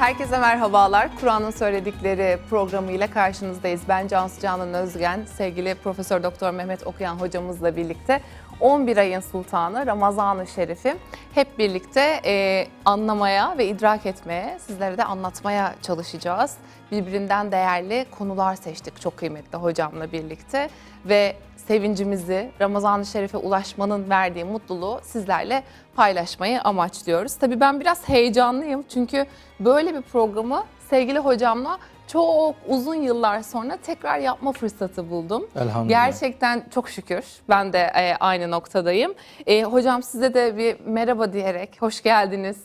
[0.00, 1.08] Herkese merhabalar.
[1.20, 3.80] Kur'an'ın söyledikleri programıyla karşınızdayız.
[3.88, 8.20] Ben Cansu Canan Özgen, sevgili Profesör Doktor Mehmet Okuyan hocamızla birlikte
[8.60, 10.96] 11 ayın sultanı Ramazan-ı Şerif'i
[11.34, 16.56] hep birlikte e, anlamaya ve idrak etmeye, sizlere de anlatmaya çalışacağız.
[16.92, 20.68] Birbirinden değerli konular seçtik çok kıymetli hocamla birlikte
[21.04, 21.36] ve
[21.70, 25.62] sevincimizi Ramazan-ı Şerif'e ulaşmanın verdiği mutluluğu sizlerle
[25.94, 27.34] paylaşmayı amaçlıyoruz.
[27.34, 29.26] Tabii ben biraz heyecanlıyım çünkü
[29.60, 35.48] böyle bir programı sevgili hocamla çok uzun yıllar sonra tekrar yapma fırsatı buldum.
[35.56, 35.88] Elhamdülillah.
[35.88, 39.14] Gerçekten çok şükür ben de e, aynı noktadayım.
[39.46, 42.56] E, hocam size de bir merhaba diyerek, hoş geldiniz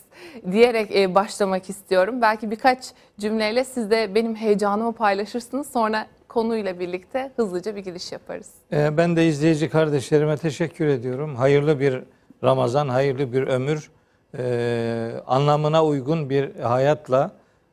[0.52, 2.22] diyerek e, başlamak istiyorum.
[2.22, 2.84] Belki birkaç
[3.20, 5.72] cümleyle siz de benim heyecanımı paylaşırsınız.
[5.72, 8.50] Sonra konuyla birlikte hızlıca bir giriş yaparız.
[8.72, 11.36] Ee, Ben de izleyici kardeşlerime teşekkür ediyorum.
[11.36, 12.02] Hayırlı bir
[12.44, 13.90] Ramazan, hayırlı bir ömür,
[14.38, 17.30] ee, anlamına uygun bir hayatla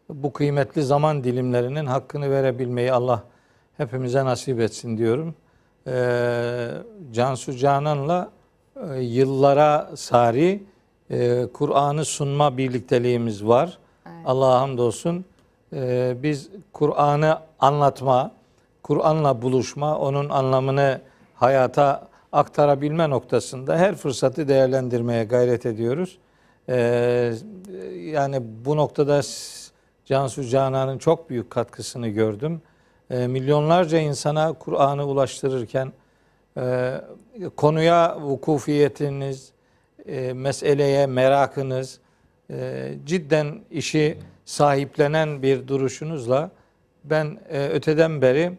[0.10, 3.24] bu kıymetli zaman dilimlerinin hakkını verebilmeyi Allah
[3.78, 5.36] hepimize nasip etsin diyorum.
[5.88, 6.70] Ee,
[7.12, 8.32] Cansu Canan'la
[8.90, 10.64] e, yıllara sari
[11.10, 13.78] e, Kur'an'ı sunma birlikteliğimiz var.
[14.26, 15.26] Allah'a hamdolsun.
[15.74, 18.32] Ee, biz Kur'an'ı anlatma,
[18.84, 21.02] Kur'an'la buluşma, onun anlamını
[21.36, 26.18] hayata aktarabilme noktasında her fırsatı değerlendirmeye gayret ediyoruz.
[26.70, 27.34] Ee,
[28.02, 29.22] yani bu noktada
[30.06, 32.62] Cansu Canan'ın çok büyük katkısını gördüm.
[33.10, 35.94] Ee, milyonlarca insana Kur'an'ı ulaştırırken
[36.58, 37.02] e,
[37.58, 39.52] konuya vukufiyetiniz,
[40.08, 42.00] e, meseleye merakınız,
[42.50, 46.52] e, cidden işi sahiplenen bir duruşunuzla
[47.04, 48.52] ben öteden beri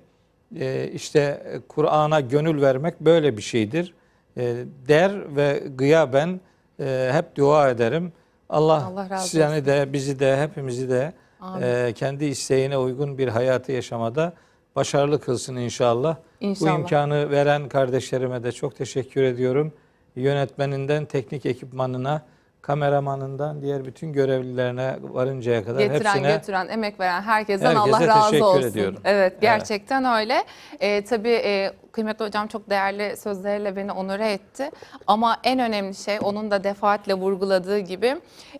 [0.60, 3.94] e, işte Kur'an'a gönül vermek böyle bir şeydir
[4.36, 4.54] e,
[4.88, 6.40] der ve gıyaben
[6.80, 8.12] e, hep dua ederim.
[8.48, 11.12] Allah, Allah sizleri de bizi de hepimizi de
[11.62, 14.32] e, kendi isteğine uygun bir hayatı yaşamada
[14.76, 16.16] başarılı kılsın inşallah.
[16.40, 16.72] İnşallah.
[16.72, 19.72] Bu imkanı veren kardeşlerime de çok teşekkür ediyorum.
[20.16, 22.22] Yönetmeninden teknik ekipmanına,
[22.64, 28.68] kameramanından diğer bütün görevlilerine varıncaya kadar Getiren, hepsine götüren, emek veren herkesten Allah razı olsun.
[28.68, 29.00] ediyorum.
[29.04, 30.44] Evet, gerçekten öyle.
[30.80, 34.70] Ee, tabii e, kıymetli hocam çok değerli sözleriyle beni onore etti.
[35.06, 38.16] Ama en önemli şey onun da defaatle vurguladığı gibi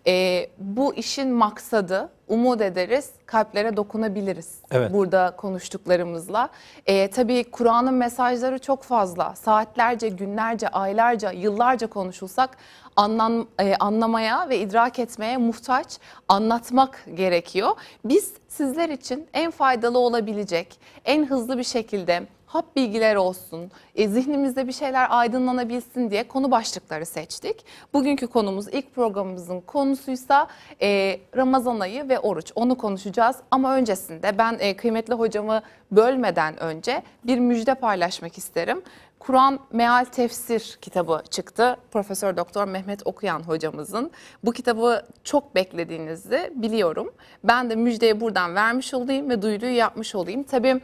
[0.07, 4.55] e, bu işin maksadı umut ederiz, kalplere dokunabiliriz.
[4.71, 4.93] Evet.
[4.93, 6.49] Burada konuştuklarımızla.
[6.85, 9.35] E, tabii Kur'an'ın mesajları çok fazla.
[9.35, 12.57] Saatlerce, günlerce, aylarca, yıllarca konuşulsak
[12.95, 15.97] anlam, e, anlamaya ve idrak etmeye muhtaç,
[16.27, 17.71] anlatmak gerekiyor.
[18.05, 22.23] Biz sizler için en faydalı olabilecek, en hızlı bir şekilde
[22.55, 27.65] hap bilgiler olsun, e, zihnimizde bir şeyler aydınlanabilsin diye konu başlıkları seçtik.
[27.93, 30.47] Bugünkü konumuz ilk programımızın konusuysa
[30.81, 32.51] e, Ramazan ayı ve oruç.
[32.55, 35.61] Onu konuşacağız ama öncesinde ben e, kıymetli hocamı
[35.91, 38.81] bölmeden önce bir müjde paylaşmak isterim.
[39.19, 41.77] Kur'an Meal Tefsir kitabı çıktı.
[41.91, 44.11] Profesör Doktor Mehmet Okuyan hocamızın.
[44.43, 47.13] Bu kitabı çok beklediğinizi biliyorum.
[47.43, 50.43] Ben de müjdeyi buradan vermiş olayım ve duyuruyu yapmış olayım.
[50.43, 50.81] Tabii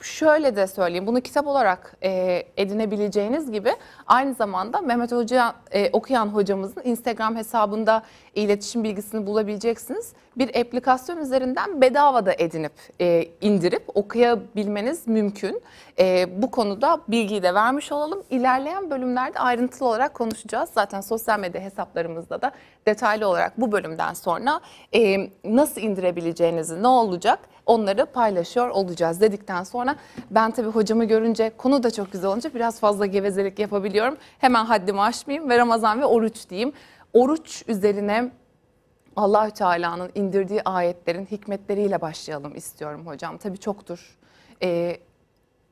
[0.00, 3.70] şöyle de söyleyeyim bunu kitap olarak e, edinebileceğiniz gibi
[4.06, 8.02] aynı zamanda Mehmet Hoca e, okuyan hocamızın Instagram hesabında
[8.34, 10.12] iletişim bilgisini bulabileceksiniz.
[10.36, 15.62] Bir aplikasyon üzerinden bedava da edinip e, indirip okuyabilmeniz mümkün.
[15.98, 18.22] E, bu konuda bilgiyi de vermiş olalım.
[18.30, 20.70] İlerleyen bölümlerde ayrıntılı olarak konuşacağız.
[20.74, 22.52] Zaten sosyal medya hesaplarımızda da
[22.86, 24.60] detaylı olarak bu bölümden sonra
[24.94, 29.96] e, nasıl indirebileceğinizi ne olacak onları paylaşıyor olacağız dedikten sonra
[30.30, 34.16] ben tabii hocamı görünce konu da çok güzel olunca biraz fazla gevezelik yapabiliyorum.
[34.38, 36.72] Hemen haddimi aşmayayım ve Ramazan ve oruç diyeyim.
[37.12, 38.32] Oruç üzerine
[39.16, 43.38] Allahü Teala'nın indirdiği ayetlerin hikmetleriyle başlayalım istiyorum hocam.
[43.38, 44.18] Tabii çoktur.
[44.62, 44.98] Ee,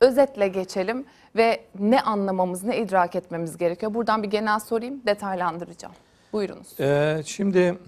[0.01, 1.05] özetle geçelim
[1.37, 3.95] ve ne anlamamız, ne idrak etmemiz gerekiyor.
[3.95, 5.95] Buradan bir genel sorayım, detaylandıracağım.
[6.33, 6.81] Buyurunuz.
[6.81, 7.79] Ee, şimdi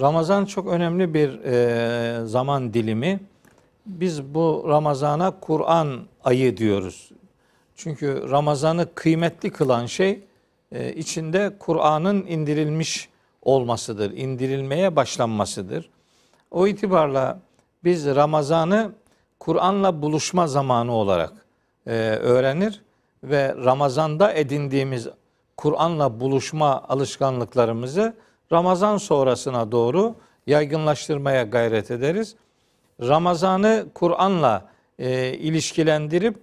[0.00, 3.20] Ramazan çok önemli bir e, zaman dilimi.
[3.86, 7.10] Biz bu Ramazana Kur'an ayı diyoruz.
[7.76, 10.20] Çünkü Ramazan'ı kıymetli kılan şey
[10.72, 13.08] e, içinde Kur'an'ın indirilmiş
[13.42, 15.90] olmasıdır, indirilmeye başlanmasıdır.
[16.50, 17.40] O itibarla
[17.84, 18.92] biz Ramazan'ı
[19.38, 21.32] Kur'an'la buluşma zamanı olarak
[21.86, 22.82] e, öğrenir
[23.24, 25.08] ve Ramazan'da edindiğimiz
[25.56, 28.14] Kur'an'la buluşma alışkanlıklarımızı
[28.52, 30.14] Ramazan sonrasına doğru
[30.46, 32.36] yaygınlaştırmaya gayret ederiz.
[33.00, 34.68] Ramazan'ı Kur'an'la
[34.98, 36.36] e, ilişkilendirip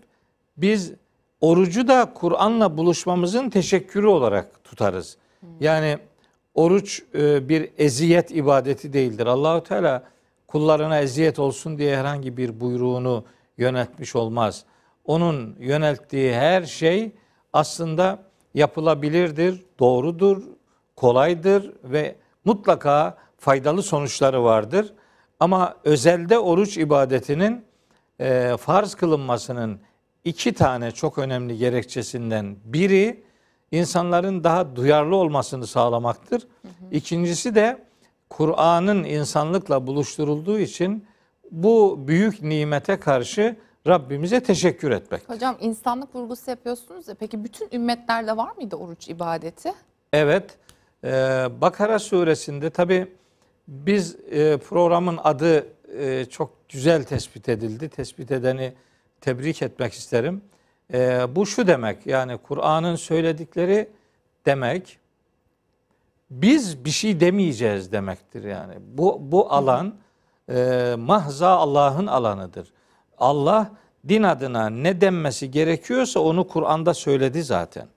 [0.57, 0.93] biz
[1.41, 5.17] orucu da Kur'an'la buluşmamızın teşekkürü olarak tutarız.
[5.59, 5.97] Yani
[6.57, 9.25] Oruç e, bir eziyet ibadeti değildir.
[9.25, 10.03] Allahu Teala
[10.47, 13.23] kullarına eziyet olsun diye herhangi bir buyruğunu
[13.57, 14.65] yöneltmiş olmaz.
[15.05, 17.11] Onun yönelttiği her şey
[17.53, 18.19] aslında
[18.53, 20.43] yapılabilirdir, doğrudur,
[20.95, 24.93] kolaydır ve mutlaka faydalı sonuçları vardır.
[25.39, 27.65] Ama özelde oruç ibadetinin
[28.19, 29.79] e, farz kılınmasının
[30.27, 33.23] iki tane çok önemli gerekçesinden biri
[33.71, 36.41] insanların daha duyarlı olmasını sağlamaktır.
[36.41, 36.71] Hı hı.
[36.91, 37.83] İkincisi de
[38.29, 41.05] Kur'an'ın insanlıkla buluşturulduğu için
[41.51, 43.55] bu büyük nimete karşı
[43.87, 45.29] Rabbimize teşekkür etmek.
[45.29, 49.73] Hocam insanlık vurgusu yapıyorsunuz ya peki bütün ümmetlerde var mıydı oruç ibadeti?
[50.13, 50.57] Evet.
[51.03, 51.09] Ee,
[51.61, 53.07] Bakara suresinde tabi
[53.67, 55.67] biz e, programın adı
[55.99, 57.89] e, çok güzel tespit edildi.
[57.89, 58.73] Tespit edeni
[59.21, 60.41] tebrik etmek isterim.
[60.93, 63.89] E, bu şu demek yani Kur'an'ın söyledikleri
[64.45, 64.99] demek
[66.31, 68.73] biz bir şey demeyeceğiz demektir yani.
[68.79, 69.95] Bu, bu alan
[70.49, 72.73] e, mahza Allah'ın alanıdır.
[73.17, 73.71] Allah
[74.07, 77.87] din adına ne denmesi gerekiyorsa onu Kur'an'da söyledi zaten.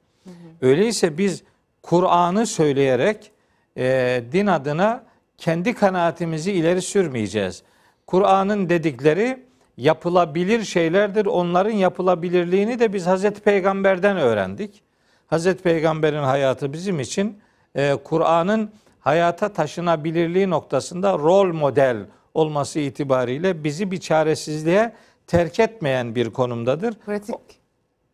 [0.60, 1.42] Öyleyse biz
[1.82, 3.32] Kur'an'ı söyleyerek
[3.76, 5.04] e, din adına
[5.38, 7.62] kendi kanaatimizi ileri sürmeyeceğiz.
[8.06, 9.44] Kur'an'ın dedikleri
[9.80, 11.26] yapılabilir şeylerdir.
[11.26, 14.82] Onların yapılabilirliğini de biz Hazreti Peygamber'den öğrendik.
[15.26, 17.38] Hazreti Peygamber'in hayatı bizim için
[17.74, 21.96] e, Kur'an'ın hayata taşınabilirliği noktasında rol model
[22.34, 24.92] olması itibariyle bizi bir çaresizliğe
[25.26, 26.94] terk etmeyen bir konumdadır.
[26.94, 27.36] Pratik,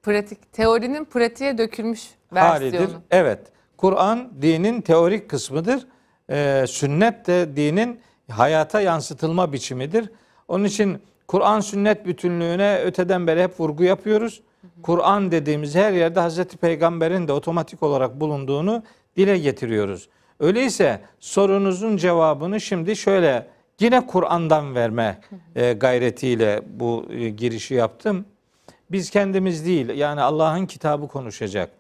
[0.03, 2.77] pratik, teorinin pratiğe dökülmüş versiyonu.
[2.77, 2.97] Halidir.
[3.11, 3.41] Evet,
[3.77, 5.87] Kur'an dinin teorik kısmıdır.
[6.31, 10.11] Ee, sünnet de dinin hayata yansıtılma biçimidir.
[10.49, 14.43] Onun için Kur'an sünnet bütünlüğüne öteden beri hep vurgu yapıyoruz.
[14.82, 18.82] Kur'an dediğimiz her yerde Hazreti Peygamber'in de otomatik olarak bulunduğunu
[19.17, 20.08] dile getiriyoruz.
[20.40, 23.46] Öyleyse sorunuzun cevabını şimdi şöyle
[23.81, 25.19] yine Kur'an'dan verme
[25.56, 28.25] e, gayretiyle bu e, girişi yaptım.
[28.90, 31.70] Biz kendimiz değil yani Allah'ın kitabı konuşacak.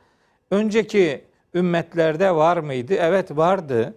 [0.50, 2.94] Önceki ümmetlerde var mıydı?
[2.94, 3.94] Evet vardı.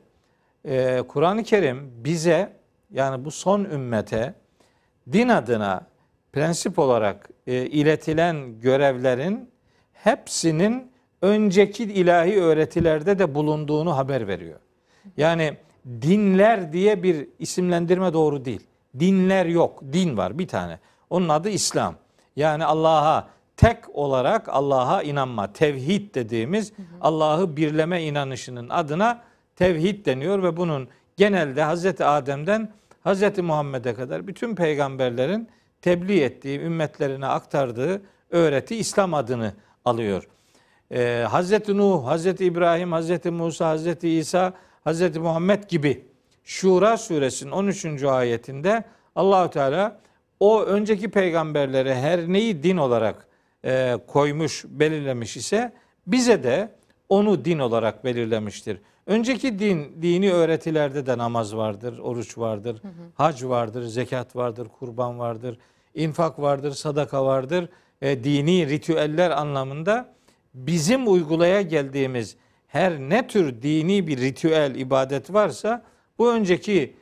[0.65, 2.53] E, Kur'an-ı Kerim bize
[2.91, 4.33] yani bu son ümmete
[5.11, 5.81] din adına
[6.33, 9.49] prensip olarak e, iletilen görevlerin
[9.93, 10.91] hepsinin
[11.21, 14.59] önceki ilahi öğretilerde de bulunduğunu haber veriyor.
[15.17, 15.57] Yani
[16.01, 18.61] dinler diye bir isimlendirme doğru değil.
[18.99, 19.83] Dinler yok.
[19.93, 20.79] Din var bir tane.
[21.09, 21.95] Onun adı İslam.
[22.35, 29.21] Yani Allah'a tek olarak Allah'a inanma, tevhid dediğimiz Allah'ı birleme inanışının adına
[29.55, 32.71] tevhid deniyor ve bunun genelde Hazreti Adem'den
[33.03, 35.47] Hazreti Muhammed'e kadar bütün peygamberlerin
[35.81, 39.53] tebliğ ettiği, ümmetlerine aktardığı öğreti İslam adını
[39.85, 40.27] alıyor.
[40.91, 44.53] Ee, Hazreti Nuh, Hazreti İbrahim, Hazreti Musa, Hazreti İsa,
[44.83, 46.05] Hazreti Muhammed gibi
[46.43, 48.03] Şura suresinin 13.
[48.03, 48.83] ayetinde
[49.15, 49.99] Allahü Teala
[50.39, 53.27] o önceki peygamberlere her neyi din olarak
[53.65, 55.73] e, koymuş, belirlemiş ise
[56.07, 56.71] bize de
[57.09, 58.81] onu din olarak belirlemiştir.
[59.09, 62.91] Önceki din, dini öğretilerde de namaz vardır, oruç vardır, hı hı.
[63.13, 65.57] hac vardır, zekat vardır, kurban vardır,
[65.95, 67.69] infak vardır, sadaka vardır.
[68.01, 70.13] E, dini ritüeller anlamında
[70.53, 72.35] bizim uygulaya geldiğimiz
[72.67, 75.83] her ne tür dini bir ritüel, ibadet varsa
[76.17, 76.95] bu önceki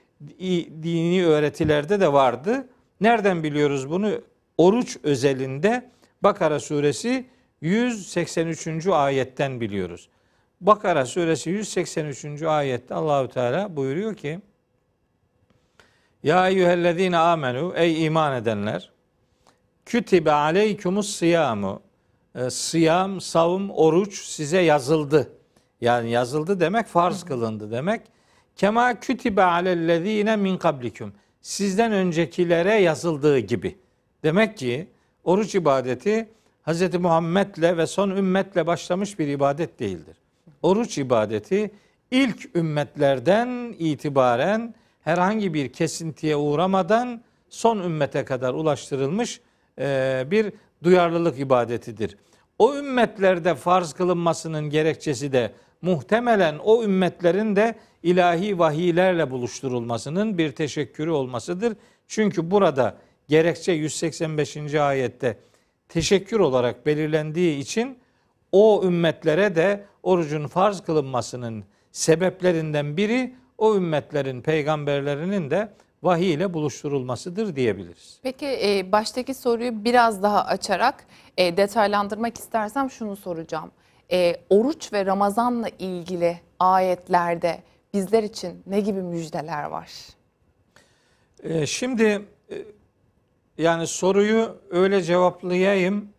[0.83, 2.67] dini öğretilerde de vardı.
[3.01, 4.11] Nereden biliyoruz bunu?
[4.57, 5.89] Oruç özelinde
[6.23, 7.25] Bakara suresi
[7.61, 8.87] 183.
[8.87, 10.09] ayetten biliyoruz.
[10.61, 12.43] Bakara suresi 183.
[12.43, 14.39] ayette Allahü Teala buyuruyor ki
[16.23, 18.91] Ya eyyühellezine amenu ey iman edenler
[19.85, 21.81] kütibe aleykumus siyamu
[22.35, 25.31] e, sıyam, savum, oruç size yazıldı.
[25.81, 28.01] Yani yazıldı demek farz kılındı demek.
[28.55, 31.13] Kema kütibe alellezine min kablikum.
[31.41, 33.77] Sizden öncekilere yazıldığı gibi.
[34.23, 34.87] Demek ki
[35.23, 36.29] oruç ibadeti
[36.67, 36.95] Hz.
[36.95, 40.17] Muhammed'le ve son ümmetle başlamış bir ibadet değildir.
[40.61, 41.71] Oruç ibadeti
[42.11, 49.41] ilk ümmetlerden itibaren herhangi bir kesintiye uğramadan son ümmete kadar ulaştırılmış
[49.79, 52.17] e, bir duyarlılık ibadetidir.
[52.59, 55.51] O ümmetlerde farz kılınmasının gerekçesi de
[55.81, 61.77] muhtemelen o ümmetlerin de ilahi vahiylerle buluşturulmasının bir teşekkürü olmasıdır.
[62.07, 64.75] Çünkü burada gerekçe 185.
[64.75, 65.37] ayette
[65.89, 67.97] teşekkür olarak belirlendiği için
[68.57, 75.69] o ümmetlere de orucun farz kılınmasının sebeplerinden biri o ümmetlerin peygamberlerinin de
[76.03, 78.19] vahiy ile buluşturulmasıdır diyebiliriz.
[78.23, 81.05] Peki e, baştaki soruyu biraz daha açarak
[81.37, 83.71] e, detaylandırmak istersem şunu soracağım.
[84.11, 89.91] e, oruç ve Ramazan'la ilgili ayetlerde bizler için ne gibi müjdeler var?
[91.43, 92.03] Ee, şimdi
[92.51, 92.55] e,
[93.57, 96.09] yani soruyu öyle cevaplayayım.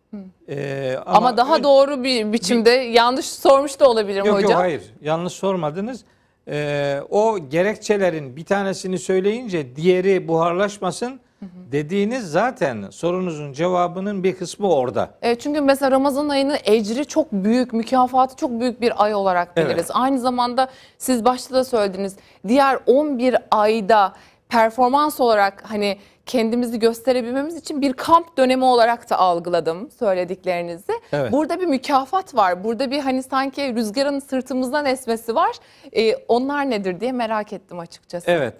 [0.49, 4.51] Ee, Ama, daha ön- doğru bir biçimde yanlış sormuş da olabilirim Yok hocam.
[4.51, 6.03] yok hayır yanlış sormadınız.
[6.47, 11.19] Ee, o gerekçelerin bir tanesini söyleyince diğeri buharlaşmasın
[11.71, 15.09] dediğiniz zaten sorunuzun cevabının bir kısmı orada.
[15.21, 19.73] Evet, çünkü mesela Ramazan ayının ecri çok büyük, mükafatı çok büyük bir ay olarak biliriz.
[19.75, 19.91] Evet.
[19.93, 22.15] Aynı zamanda siz başta da söylediniz.
[22.47, 24.13] Diğer 11 ayda
[24.49, 25.97] performans olarak hani
[26.29, 30.93] kendimizi gösterebilmemiz için bir kamp dönemi olarak da algıladım söylediklerinizi.
[31.11, 31.31] Evet.
[31.31, 32.63] Burada bir mükafat var.
[32.63, 35.55] Burada bir hani sanki rüzgarın sırtımızdan esmesi var.
[35.95, 38.31] Ee, onlar nedir diye merak ettim açıkçası.
[38.31, 38.53] Evet.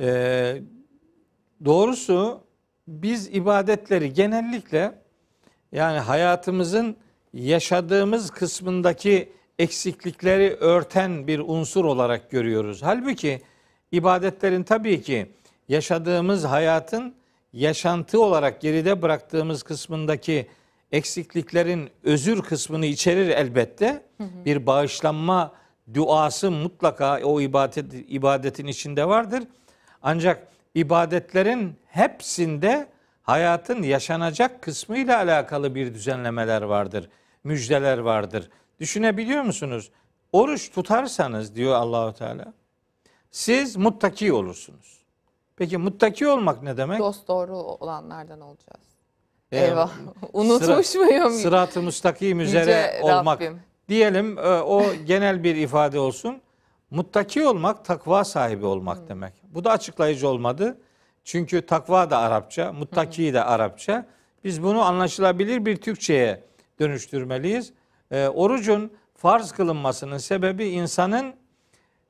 [0.00, 0.56] Ee,
[1.64, 2.40] doğrusu
[2.88, 4.92] biz ibadetleri genellikle
[5.72, 6.96] yani hayatımızın
[7.32, 12.82] yaşadığımız kısmındaki eksiklikleri örten bir unsur olarak görüyoruz.
[12.82, 13.42] Halbuki
[13.92, 15.26] ibadetlerin tabii ki
[15.68, 17.14] yaşadığımız hayatın
[17.52, 20.48] yaşantı olarak geride bıraktığımız kısmındaki
[20.92, 24.02] eksikliklerin özür kısmını içerir elbette.
[24.20, 25.52] Bir bağışlanma
[25.94, 29.42] duası mutlaka o ibadet ibadetin içinde vardır.
[30.02, 32.86] Ancak ibadetlerin hepsinde
[33.22, 37.08] hayatın yaşanacak kısmıyla alakalı bir düzenlemeler vardır.
[37.44, 38.50] Müjdeler vardır.
[38.80, 39.90] Düşünebiliyor musunuz?
[40.32, 42.52] Oruç tutarsanız diyor Allahu Teala.
[43.30, 45.03] Siz muttaki olursunuz.
[45.56, 46.98] Peki muttaki olmak ne demek?
[46.98, 48.84] Dost doğru olanlardan olacağız.
[49.52, 49.90] Ee, Eyvah.
[50.32, 51.32] Unutmuş muyum?
[51.32, 53.40] Sırat-ı müstakim Yüce üzere olmak.
[53.40, 53.60] Rabbim.
[53.88, 56.40] Diyelim e, o genel bir ifade olsun.
[56.90, 59.32] Muttaki olmak takva sahibi olmak demek.
[59.44, 60.78] Bu da açıklayıcı olmadı.
[61.24, 64.06] Çünkü takva da Arapça, muttaki de Arapça.
[64.44, 66.44] Biz bunu anlaşılabilir bir Türkçe'ye
[66.80, 67.72] dönüştürmeliyiz.
[68.10, 71.34] E, orucun farz kılınmasının sebebi insanın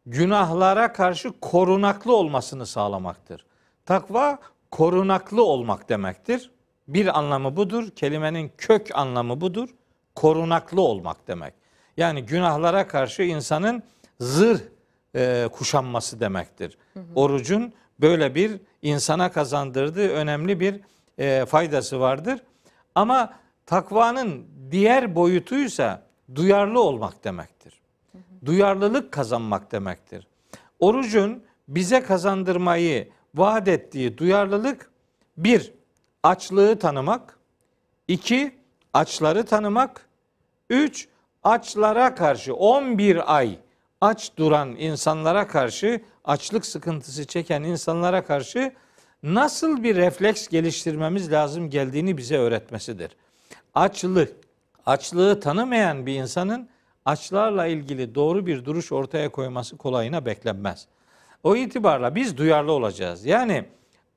[0.06, 3.46] günahlara karşı korunaklı olmasını sağlamaktır.
[3.86, 4.38] Takva
[4.70, 6.50] korunaklı olmak demektir.
[6.88, 7.90] Bir anlamı budur.
[7.96, 9.68] Kelimenin kök anlamı budur.
[10.14, 11.54] Korunaklı olmak demek.
[11.96, 13.82] Yani günahlara karşı insanın
[14.20, 14.60] zırh
[15.16, 16.78] e, kuşanması demektir.
[17.14, 20.80] Orucun böyle bir insana kazandırdığı önemli bir
[21.18, 22.40] e, faydası vardır.
[22.94, 23.34] Ama
[23.66, 26.02] takvanın diğer boyutuysa
[26.34, 27.83] duyarlı olmak demektir
[28.44, 30.26] duyarlılık kazanmak demektir.
[30.78, 34.90] Orucun bize kazandırmayı vaat ettiği duyarlılık
[35.36, 35.72] bir,
[36.22, 37.38] açlığı tanımak,
[38.08, 38.54] iki,
[38.92, 40.06] açları tanımak,
[40.70, 41.08] üç,
[41.42, 43.58] açlara karşı 11 ay
[44.00, 48.72] aç duran insanlara karşı, açlık sıkıntısı çeken insanlara karşı
[49.22, 53.16] nasıl bir refleks geliştirmemiz lazım geldiğini bize öğretmesidir.
[53.74, 54.36] Açlık,
[54.86, 56.68] açlığı tanımayan bir insanın
[57.04, 60.86] açlarla ilgili doğru bir duruş ortaya koyması kolayına beklenmez.
[61.42, 63.24] O itibarla biz duyarlı olacağız.
[63.24, 63.64] Yani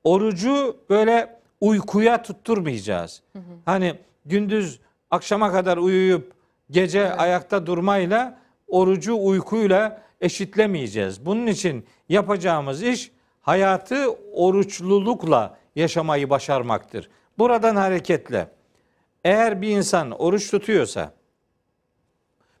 [0.04, 3.22] orucu böyle uykuya tutturmayacağız.
[3.64, 4.80] Hani gündüz
[5.10, 6.32] akşama kadar uyuyup
[6.70, 11.26] gece ayakta durmayla orucu uykuyla eşitlemeyeceğiz.
[11.26, 17.10] Bunun için yapacağımız iş hayatı oruçlulukla yaşamayı başarmaktır.
[17.38, 18.48] Buradan hareketle
[19.24, 21.12] eğer bir insan oruç tutuyorsa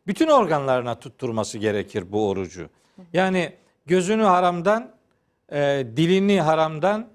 [0.08, 2.68] bütün organlarına tutturması gerekir bu orucu.
[3.12, 3.52] Yani
[3.86, 4.90] gözünü haramdan,
[5.52, 7.08] e, dilini haramdan,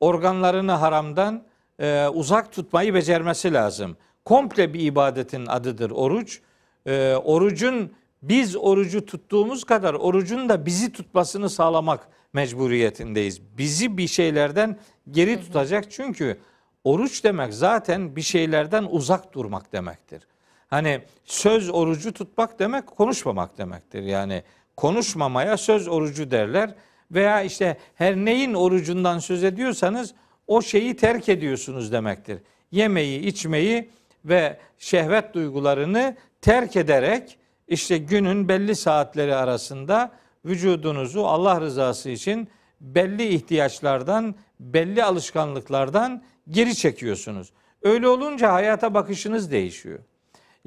[0.00, 1.42] organlarını haramdan
[1.78, 3.96] e, uzak tutmayı becermesi lazım.
[4.24, 6.40] Komple bir ibadetin adıdır oruç.
[6.86, 13.42] E, orucun biz orucu tuttuğumuz kadar orucun da bizi tutmasını sağlamak mecburiyetindeyiz.
[13.58, 14.78] Bizi bir şeylerden
[15.10, 16.38] geri tutacak çünkü
[16.84, 20.22] oruç demek zaten bir şeylerden uzak durmak demektir.
[20.68, 24.02] Hani söz orucu tutmak demek konuşmamak demektir.
[24.02, 24.42] Yani
[24.76, 26.74] konuşmamaya söz orucu derler.
[27.10, 30.14] Veya işte her neyin orucundan söz ediyorsanız
[30.46, 32.38] o şeyi terk ediyorsunuz demektir.
[32.70, 33.90] Yemeği, içmeyi
[34.24, 40.12] ve şehvet duygularını terk ederek işte günün belli saatleri arasında
[40.44, 42.48] vücudunuzu Allah rızası için
[42.80, 47.52] belli ihtiyaçlardan, belli alışkanlıklardan geri çekiyorsunuz.
[47.82, 49.98] Öyle olunca hayata bakışınız değişiyor.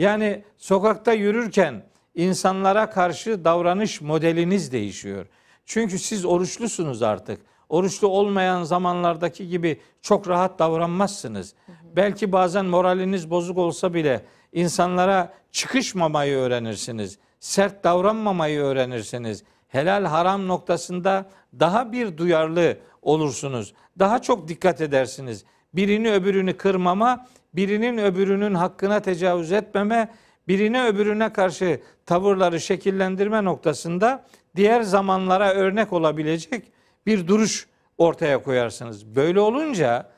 [0.02, 1.84] Yani sokakta yürürken
[2.16, 5.26] insanlara karşı davranış modeliniz değişiyor.
[5.66, 7.42] Çünkü siz oruçlusunuz artık.
[7.70, 11.54] Oruçlu olmayan zamanlardaki gibi çok rahat davranmazsınız.
[11.96, 17.20] Belki bazen moraliniz bozuk olsa bile insanlara çıkışmamayı öğrenirsiniz.
[17.40, 19.44] Sert davranmamayı öğrenirsiniz.
[19.68, 21.30] Helal haram noktasında
[21.60, 23.74] daha bir duyarlı olursunuz.
[24.00, 25.46] Daha çok dikkat edersiniz.
[25.74, 30.10] Birini öbürünü kırmama, birinin öbürünün hakkına tecavüz etmeme,
[30.48, 36.72] birine öbürüne karşı tavırları şekillendirme noktasında diğer zamanlara örnek olabilecek
[37.06, 37.68] bir duruş
[37.98, 39.16] ortaya koyarsınız.
[39.16, 40.10] Böyle olunca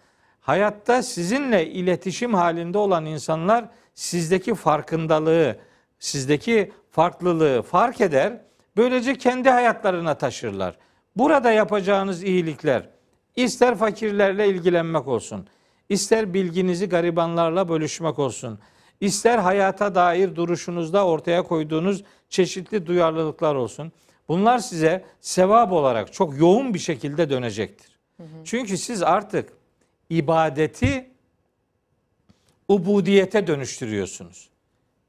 [0.42, 5.58] hayatta sizinle iletişim halinde olan insanlar sizdeki farkındalığı,
[6.00, 8.42] sizdeki farklılığı fark eder.
[8.78, 10.78] Böylece kendi hayatlarına taşırlar.
[11.16, 12.90] Burada yapacağınız iyilikler
[13.36, 15.48] ister fakirlerle ilgilenmek olsun,
[15.94, 18.60] ister bilginizi garibanlarla bölüşmek olsun,
[19.02, 23.92] ister hayata dair duruşunuzda ortaya koyduğunuz çeşitli duyarlılıklar olsun.
[24.28, 28.00] Bunlar size sevap olarak çok yoğun bir şekilde dönecektir.
[28.18, 28.28] Hı hı.
[28.44, 29.50] Çünkü siz artık
[30.10, 31.10] ibadeti
[32.68, 34.50] ubudiyete dönüştürüyorsunuz.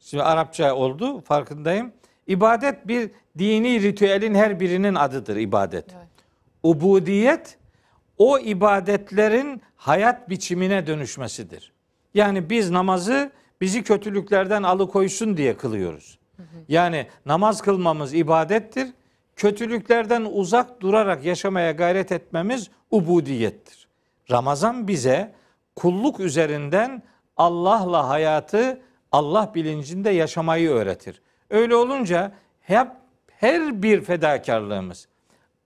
[0.01, 1.93] Şimdi Arapça oldu farkındayım.
[2.27, 5.85] İbadet bir dini ritüelin her birinin adıdır ibadet.
[5.97, 6.09] Evet.
[6.63, 7.59] Ubudiyet
[8.19, 11.73] o ibadetlerin hayat biçimine dönüşmesidir.
[12.15, 13.31] Yani biz namazı
[13.61, 16.19] bizi kötülüklerden alıkoysun diye kılıyoruz.
[16.69, 18.89] Yani namaz kılmamız ibadettir.
[19.37, 23.89] Kötülüklerden uzak durarak yaşamaya gayret etmemiz ubudiyettir.
[24.31, 25.33] Ramazan bize
[25.77, 27.03] kulluk üzerinden
[27.37, 28.81] Allah'la hayatı
[29.13, 31.23] Allah bilincinde yaşamayı öğretir.
[31.51, 32.89] Öyle olunca hep
[33.29, 35.09] her bir fedakarlığımız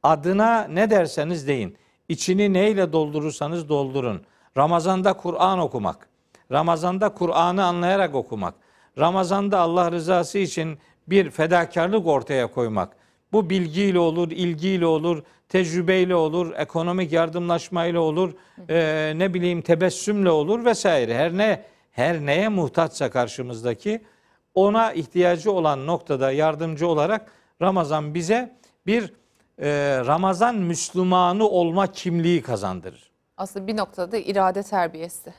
[0.03, 1.77] adına ne derseniz deyin.
[2.09, 4.23] İçini neyle doldurursanız doldurun.
[4.57, 6.09] Ramazanda Kur'an okumak,
[6.53, 8.55] Ramazanda Kur'an'ı anlayarak okumak,
[8.99, 12.97] Ramazanda Allah rızası için bir fedakarlık ortaya koymak.
[13.33, 18.33] Bu bilgiyle olur, ilgiyle olur, tecrübeyle olur, ekonomik yardımlaşmayla olur,
[18.69, 21.15] e, ne bileyim tebessümle olur vesaire.
[21.15, 24.03] Her ne her neye muhtaçsa karşımızdaki
[24.55, 29.13] ona ihtiyacı olan noktada yardımcı olarak Ramazan bize bir
[29.59, 29.69] e,
[30.07, 33.11] Ramazan Müslümanı olma kimliği kazandırır.
[33.37, 35.35] Aslında bir noktada irade terbiyesi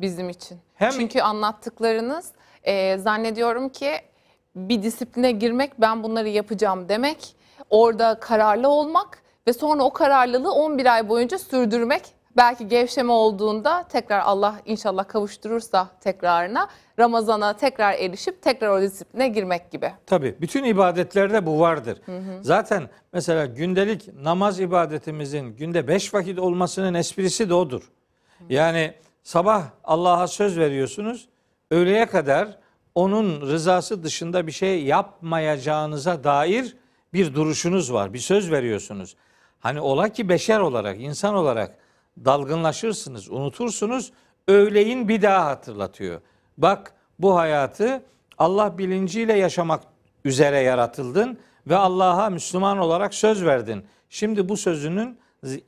[0.00, 0.58] bizim için.
[0.74, 2.32] Hem, Çünkü anlattıklarınız
[2.62, 3.92] e, zannediyorum ki
[4.56, 7.36] bir disipline girmek ben bunları yapacağım demek
[7.70, 12.02] orada kararlı olmak ve sonra o kararlılığı 11 ay boyunca sürdürmek
[12.36, 16.68] belki gevşeme olduğunda tekrar Allah inşallah kavuşturursa tekrarına
[16.98, 19.92] Ramazan'a tekrar erişip tekrar o disipline girmek gibi.
[20.06, 21.98] Tabii bütün ibadetlerde bu vardır.
[22.06, 22.38] Hı hı.
[22.40, 27.82] Zaten mesela gündelik namaz ibadetimizin günde beş vakit olmasının esprisi de odur.
[28.38, 28.44] Hı.
[28.48, 31.28] Yani sabah Allah'a söz veriyorsunuz.
[31.70, 32.58] Öğleye kadar
[32.94, 36.76] onun rızası dışında bir şey yapmayacağınıza dair
[37.12, 38.12] bir duruşunuz var.
[38.12, 39.16] Bir söz veriyorsunuz.
[39.60, 41.76] Hani ola ki beşer olarak, insan olarak
[42.24, 44.12] dalgınlaşırsınız, unutursunuz.
[44.48, 46.20] Öğleyin bir daha hatırlatıyor.
[46.58, 48.02] Bak bu hayatı
[48.38, 49.82] Allah bilinciyle yaşamak
[50.24, 53.84] üzere yaratıldın ve Allah'a Müslüman olarak söz verdin.
[54.08, 55.18] Şimdi bu sözünün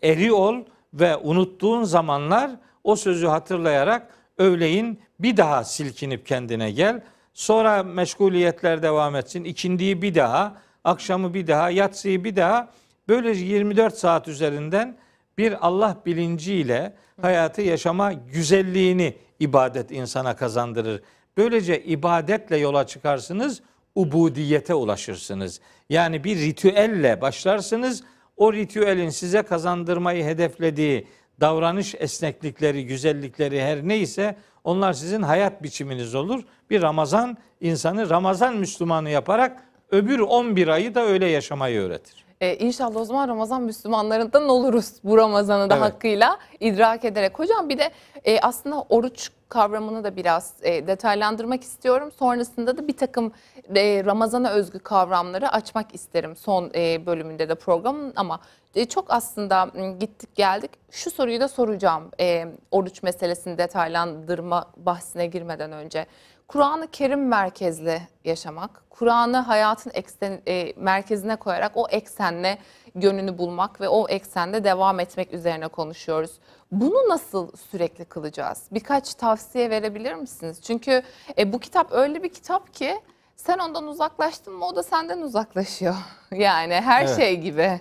[0.03, 0.55] eri ol
[0.95, 2.51] ve unuttuğun zamanlar
[2.85, 7.03] o sözü hatırlayarak öğleyin bir daha silkinip kendine gel.
[7.35, 9.45] Sonra meşguliyetler devam etsin.
[9.45, 12.69] İkindiyi bir daha, akşamı bir daha, yatsıyı bir daha.
[13.09, 14.97] Böylece 24 saat üzerinden
[15.39, 21.03] bir Allah bilinciyle hayatı yaşama güzelliğini ibadet insana kazandırır.
[21.37, 23.63] Böylece ibadetle yola çıkarsınız,
[23.95, 25.61] ubudiyete ulaşırsınız.
[25.91, 28.05] Yani bir ritüelle başlarsınız.
[28.37, 31.07] O ritüelin size kazandırmayı hedeflediği
[31.41, 36.43] davranış esneklikleri, güzellikleri her neyse onlar sizin hayat biçiminiz olur.
[36.71, 42.24] Bir Ramazan insanı Ramazan Müslümanı yaparak öbür 11 ayı da öyle yaşamayı öğretir.
[42.41, 45.85] Ee, inşallah o zaman Ramazan Müslümanlarından oluruz bu Ramazan'ı da evet.
[45.85, 47.39] hakkıyla idrak ederek.
[47.39, 47.91] Hocam bir de
[48.25, 52.13] e, aslında oruç kavramını da biraz e, detaylandırmak istiyorum.
[52.19, 53.33] Sonrasında da bir takım
[53.77, 58.13] e, Ramazan'a özgü kavramları açmak isterim son e, bölümünde de programın.
[58.17, 58.41] Ama
[58.75, 59.71] e, çok aslında
[60.01, 60.71] gittik geldik.
[60.91, 66.07] Şu soruyu da soracağım e, oruç meselesini detaylandırma bahsine girmeden önce.
[66.49, 72.59] Kur'an-ı Kerim merkezli yaşamak, Kur'an'ı hayatın eksen, e, merkezine koyarak o eksenle
[72.95, 76.31] gönlünü bulmak ve o eksende devam etmek üzerine konuşuyoruz.
[76.73, 78.69] Bunu nasıl sürekli kılacağız?
[78.73, 80.63] Birkaç tavsiye verebilir misiniz?
[80.63, 81.03] Çünkü
[81.39, 83.01] e, bu kitap öyle bir kitap ki
[83.37, 85.95] sen ondan uzaklaştın mı o da senden uzaklaşıyor.
[86.35, 87.17] Yani her evet.
[87.17, 87.81] şey gibi.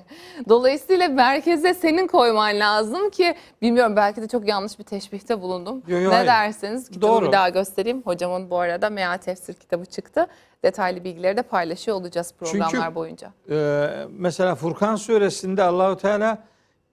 [0.49, 5.83] Dolayısıyla merkeze senin koyman lazım ki bilmiyorum belki de çok yanlış bir teşbihte bulundum.
[5.87, 6.27] Yo, yo, ne hayır.
[6.27, 6.89] dersiniz?
[6.89, 7.27] Kitabı Doğru.
[7.27, 8.01] bir daha göstereyim.
[8.01, 10.27] Hocamın bu arada Meal Tefsir kitabı çıktı.
[10.63, 13.31] Detaylı bilgileri de paylaşıyor olacağız programlar Çünkü, boyunca.
[13.49, 16.43] E, mesela Furkan suresinde Allahu Teala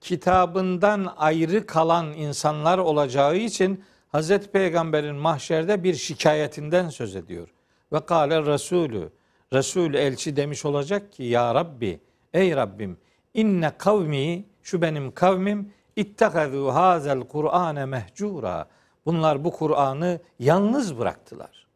[0.01, 7.47] kitabından ayrı kalan insanlar olacağı için Hazreti Peygamber'in mahşerde bir şikayetinden söz ediyor.
[7.93, 9.09] Ve kâle Resulü.
[9.53, 11.99] Resul elçi demiş olacak ki ya Rabbi
[12.33, 12.97] ey Rabbim
[13.33, 18.67] inne kavmi şu benim kavmim ittekazû hazel Kur'ane mehcura.
[19.05, 21.67] Bunlar bu Kur'an'ı yalnız bıraktılar.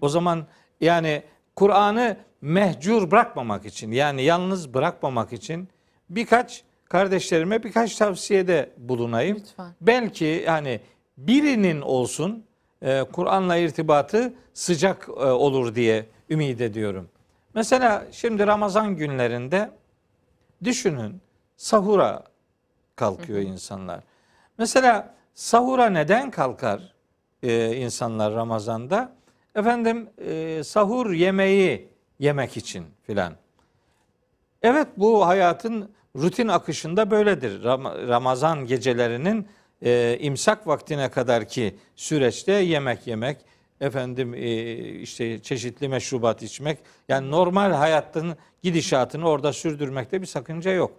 [0.00, 0.46] O zaman
[0.80, 1.22] yani
[1.56, 5.68] Kur'an'ı mehcur bırakmamak için yani yalnız bırakmamak için
[6.10, 9.36] birkaç kardeşlerime birkaç tavsiyede bulunayım.
[9.36, 9.74] Lütfen.
[9.80, 10.80] Belki hani
[11.18, 12.44] birinin olsun
[12.82, 17.08] e, Kur'an'la irtibatı sıcak e, olur diye ümit ediyorum.
[17.54, 19.70] Mesela şimdi Ramazan günlerinde
[20.64, 21.20] düşünün
[21.56, 22.24] sahura
[22.96, 24.00] kalkıyor insanlar.
[24.58, 26.94] Mesela sahura neden kalkar
[27.42, 29.12] e, insanlar Ramazan'da?
[29.54, 31.88] Efendim e, sahur yemeği
[32.18, 33.32] yemek için filan.
[34.62, 37.64] Evet bu hayatın rutin akışında böyledir.
[37.64, 39.48] Ram- Ramazan gecelerinin
[39.84, 43.36] e, imsak vaktine kadar ki süreçte yemek yemek,
[43.80, 50.92] efendim e, işte çeşitli meşrubat içmek, yani normal hayatın gidişatını orada sürdürmekte bir sakınca yok.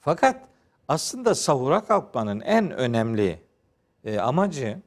[0.00, 0.42] Fakat
[0.88, 3.38] aslında sahura kalkmanın en önemli
[4.04, 4.78] e, amacı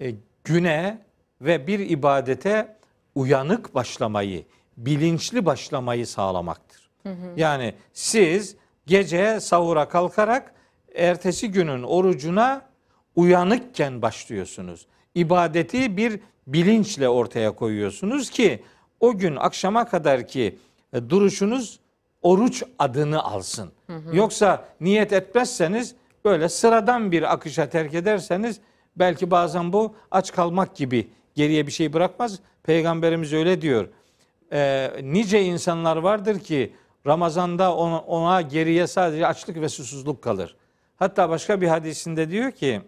[0.00, 1.06] e, güne
[1.40, 2.76] ve bir ibadete
[3.14, 4.44] uyanık başlamayı,
[4.76, 6.90] bilinçli başlamayı sağlamaktır.
[7.36, 8.56] Yani siz
[8.86, 10.54] gece sahura kalkarak
[10.96, 12.62] ertesi günün orucuna
[13.16, 14.86] uyanıkken başlıyorsunuz.
[15.14, 18.62] İbadeti bir bilinçle ortaya koyuyorsunuz ki
[19.00, 20.58] o gün akşama kadar ki
[20.92, 21.80] e, duruşunuz
[22.22, 23.72] oruç adını alsın.
[24.12, 28.60] Yoksa niyet etmezseniz böyle sıradan bir akışa terk ederseniz
[28.96, 32.38] belki bazen bu aç kalmak gibi geriye bir şey bırakmaz.
[32.62, 33.88] Peygamberimiz öyle diyor.
[34.52, 36.72] Ee, nice insanlar vardır ki
[37.06, 40.56] Ramazan'da ona, ona geriye sadece açlık ve susuzluk kalır.
[40.96, 42.82] Hatta başka bir hadisinde diyor ki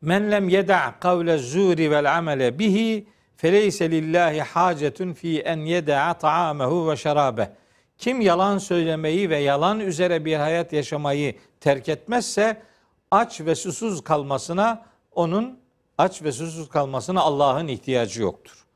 [0.00, 6.90] Men lem yeda kavle zuri vel amele bihi feleyse lillahi hacetun fi en yeda ta'amehu
[6.90, 7.52] ve şerabe.
[7.98, 12.62] Kim yalan söylemeyi ve yalan üzere bir hayat yaşamayı terk etmezse
[13.10, 15.58] aç ve susuz kalmasına onun
[15.98, 18.66] aç ve susuz kalmasına Allah'ın ihtiyacı yoktur.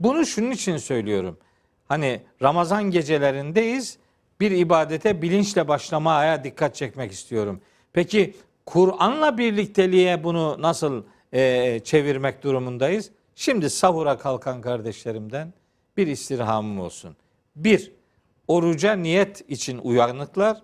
[0.00, 1.38] Bunu şunun için söylüyorum.
[1.88, 3.98] Hani Ramazan gecelerindeyiz.
[4.40, 7.60] Bir ibadete bilinçle başlamaya dikkat çekmek istiyorum.
[7.92, 8.34] Peki
[8.66, 13.10] Kur'an'la birlikteliğe bunu nasıl e, çevirmek durumundayız?
[13.34, 15.52] Şimdi sahura kalkan kardeşlerimden
[15.96, 17.16] bir istirhamım olsun.
[17.56, 17.92] Bir,
[18.48, 20.62] oruca niyet için uyanıklar.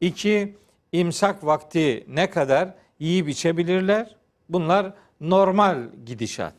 [0.00, 0.56] İki,
[0.92, 4.16] imsak vakti ne kadar yiyip içebilirler.
[4.48, 6.54] Bunlar normal gidişat.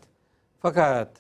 [0.62, 1.12] Fakat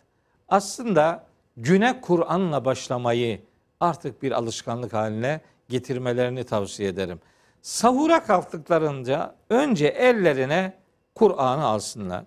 [0.50, 1.26] aslında
[1.58, 3.42] güne Kur'an'la başlamayı
[3.84, 7.20] artık bir alışkanlık haline getirmelerini tavsiye ederim.
[7.62, 10.74] Sahura kalktıklarınca önce ellerine
[11.16, 12.26] Kur'an'ı alsınlar.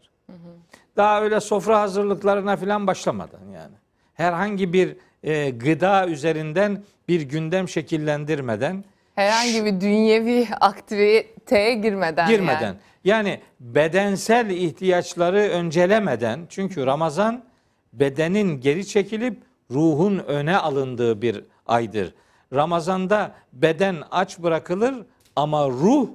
[0.96, 3.74] Daha öyle sofra hazırlıklarına falan başlamadan yani.
[4.14, 12.28] Herhangi bir e, gıda üzerinden bir gündem şekillendirmeden Herhangi bir dünyevi aktiviteye girmeden.
[12.28, 12.76] girmeden Yani.
[13.04, 17.44] yani bedensel ihtiyaçları öncelemeden çünkü Ramazan
[17.92, 22.14] bedenin geri çekilip ruhun öne alındığı bir aydır.
[22.52, 24.94] Ramazanda beden aç bırakılır
[25.36, 26.08] ama ruh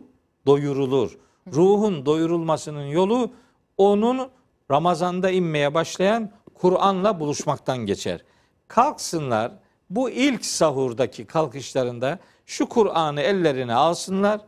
[0.45, 1.17] doyurulur.
[1.53, 3.31] Ruhun doyurulmasının yolu
[3.77, 4.29] onun
[4.71, 8.23] Ramazanda inmeye başlayan Kur'an'la buluşmaktan geçer.
[8.67, 9.51] Kalksınlar
[9.89, 14.41] bu ilk sahurdaki kalkışlarında şu Kur'an'ı ellerine alsınlar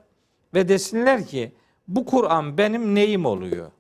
[0.54, 1.52] ve desinler ki
[1.88, 3.72] bu Kur'an benim neyim oluyor?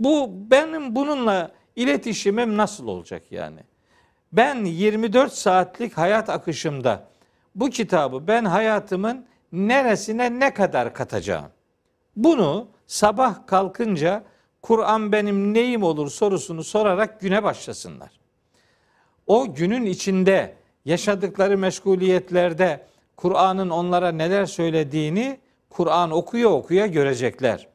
[0.00, 3.60] Bu benim bununla iletişimim nasıl olacak yani?
[4.36, 7.08] Ben 24 saatlik hayat akışımda
[7.54, 11.50] bu kitabı ben hayatımın neresine ne kadar katacağım?
[12.16, 14.24] Bunu sabah kalkınca
[14.62, 18.10] Kur'an benim neyim olur sorusunu sorarak güne başlasınlar.
[19.26, 27.68] O günün içinde yaşadıkları meşguliyetlerde Kur'an'ın onlara neler söylediğini Kur'an okuya okuya görecekler.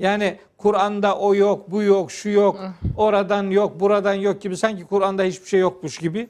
[0.00, 2.60] Yani Kur'an'da o yok, bu yok, şu yok,
[2.96, 6.28] oradan yok, buradan yok gibi sanki Kur'an'da hiçbir şey yokmuş gibi.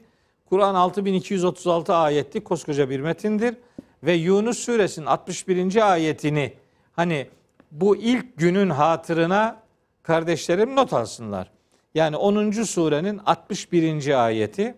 [0.49, 3.55] Kur'an 6236 ayetli koskoca bir metindir
[4.03, 5.91] ve Yunus suresinin 61.
[5.91, 6.53] ayetini
[6.93, 7.27] hani
[7.71, 9.61] bu ilk günün hatırına
[10.03, 11.51] kardeşlerim not alsınlar.
[11.95, 12.51] Yani 10.
[12.51, 14.25] surenin 61.
[14.25, 14.75] ayeti.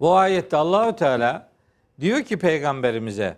[0.00, 1.48] Bu ayette Allahü Teala
[2.00, 3.36] diyor ki peygamberimize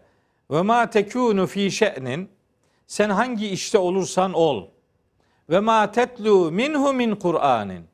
[0.50, 2.33] ve ma tekunu fi şe'nin
[2.86, 4.66] sen hangi işte olursan ol
[5.50, 7.84] ve ma tetlu minhu min Kur'anin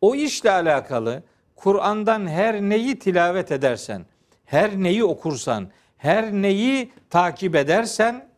[0.00, 1.22] o işle alakalı
[1.56, 4.06] Kur'an'dan her neyi tilavet edersen,
[4.44, 8.28] her neyi okursan, her neyi takip edersen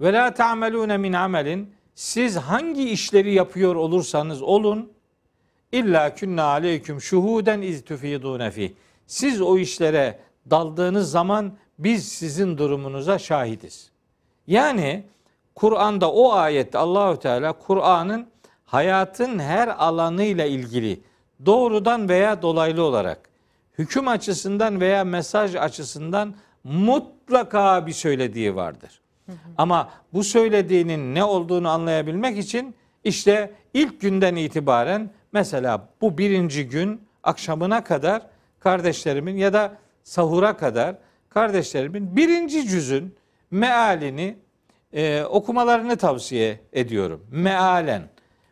[0.00, 4.92] ve la ta'melune min amelin siz hangi işleri yapıyor olursanız olun
[5.72, 8.74] illa künne aleyküm şuhuden iz tufidune fi.
[9.06, 10.18] Siz o işlere
[10.50, 13.90] daldığınız zaman biz sizin durumunuza şahidiz.
[14.46, 15.04] Yani
[15.58, 18.26] Kur'an'da o ayette Allahü Teala Kur'an'ın
[18.64, 21.00] hayatın her alanıyla ilgili
[21.46, 23.20] doğrudan veya dolaylı olarak
[23.78, 29.00] hüküm açısından veya mesaj açısından mutlaka bir söylediği vardır.
[29.56, 37.00] Ama bu söylediğinin ne olduğunu anlayabilmek için işte ilk günden itibaren mesela bu birinci gün
[37.22, 38.22] akşamına kadar
[38.60, 40.96] kardeşlerimin ya da sahura kadar
[41.28, 43.16] kardeşlerimin birinci cüzün
[43.50, 44.36] mealini
[44.92, 47.26] e, okumalarını tavsiye ediyorum.
[47.30, 48.02] Mealen.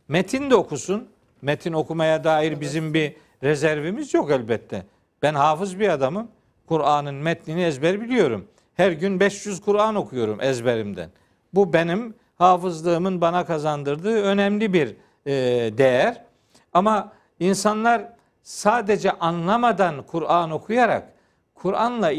[0.08, 1.08] Metin de okusun.
[1.42, 4.86] Metin okumaya dair bizim bir rezervimiz yok elbette.
[5.22, 6.28] Ben hafız bir adamım.
[6.66, 8.48] Kur'an'ın metnini ezber biliyorum.
[8.74, 11.10] Her gün 500 Kur'an okuyorum ezberimden.
[11.54, 14.96] Bu benim hafızlığımın bana kazandırdığı önemli bir
[15.26, 15.32] e,
[15.78, 16.24] değer.
[16.72, 21.12] Ama insanlar sadece anlamadan Kur'an okuyarak
[21.54, 22.10] Kur'an'la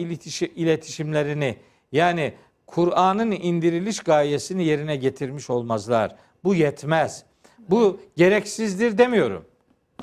[0.55, 1.57] iletişimlerini
[1.91, 2.33] yani
[2.67, 6.15] Kur'an'ın indiriliş gayesini yerine getirmiş olmazlar.
[6.43, 7.23] Bu yetmez.
[7.69, 9.45] Bu gereksizdir demiyorum.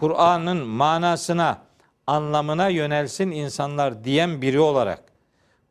[0.01, 1.63] Kur'an'ın manasına,
[2.07, 5.03] anlamına yönelsin insanlar diyen biri olarak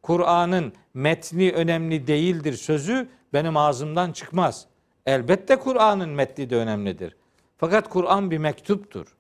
[0.02, 4.68] Kur'an'ın metni önemli değildir sözü benim ağzımdan çıkmaz.
[5.06, 7.16] Elbette Kur'an'ın metni de önemlidir.
[7.58, 9.16] Fakat Kur'an bir mektuptur.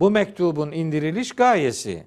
[0.00, 2.06] Bu mektubun indiriliş gayesi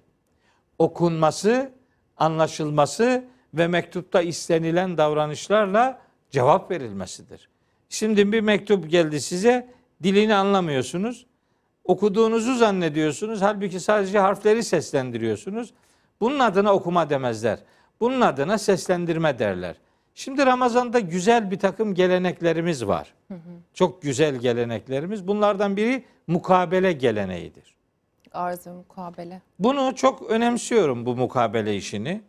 [0.80, 1.72] okunması,
[2.18, 7.50] anlaşılması ve mektupta istenilen davranışlarla cevap verilmesidir.
[7.90, 9.70] Şimdi bir mektup geldi size,
[10.04, 11.26] dilini anlamıyorsunuz.
[11.84, 13.42] Okuduğunuzu zannediyorsunuz.
[13.42, 15.74] Halbuki sadece harfleri seslendiriyorsunuz.
[16.22, 17.60] Bunun adına okuma demezler.
[18.00, 19.76] Bunun adına seslendirme derler.
[20.16, 23.14] Şimdi Ramazan'da güzel bir takım geleneklerimiz var.
[23.28, 23.40] Hı hı.
[23.74, 25.28] Çok güzel geleneklerimiz.
[25.28, 27.76] Bunlardan biri mukabele geleneğidir.
[28.34, 29.42] Arz ve mukabele.
[29.60, 32.22] Bunu çok önemsiyorum bu mukabele işini.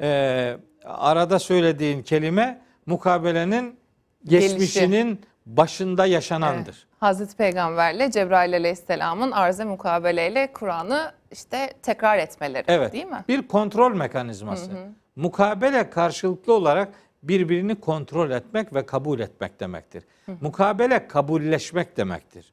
[0.00, 3.78] Ee, arada söylediğin kelime mukabelenin
[4.24, 5.18] geçmişinin Gelişi.
[5.46, 6.86] başında yaşanandır.
[6.88, 6.94] Evet.
[7.00, 13.24] Hazreti Peygamberle Cebrail Aleyhisselam'ın arz-ı mukabeleyle Kur'an'ı işte tekrar etmeleri evet, değil mi?
[13.28, 14.70] Bir kontrol mekanizması.
[14.70, 14.88] Hı hı.
[15.16, 16.88] Mukabele karşılıklı olarak
[17.22, 20.04] birbirini kontrol etmek ve kabul etmek demektir.
[20.26, 20.36] Hı hı.
[20.40, 22.52] Mukabele kabulleşmek demektir.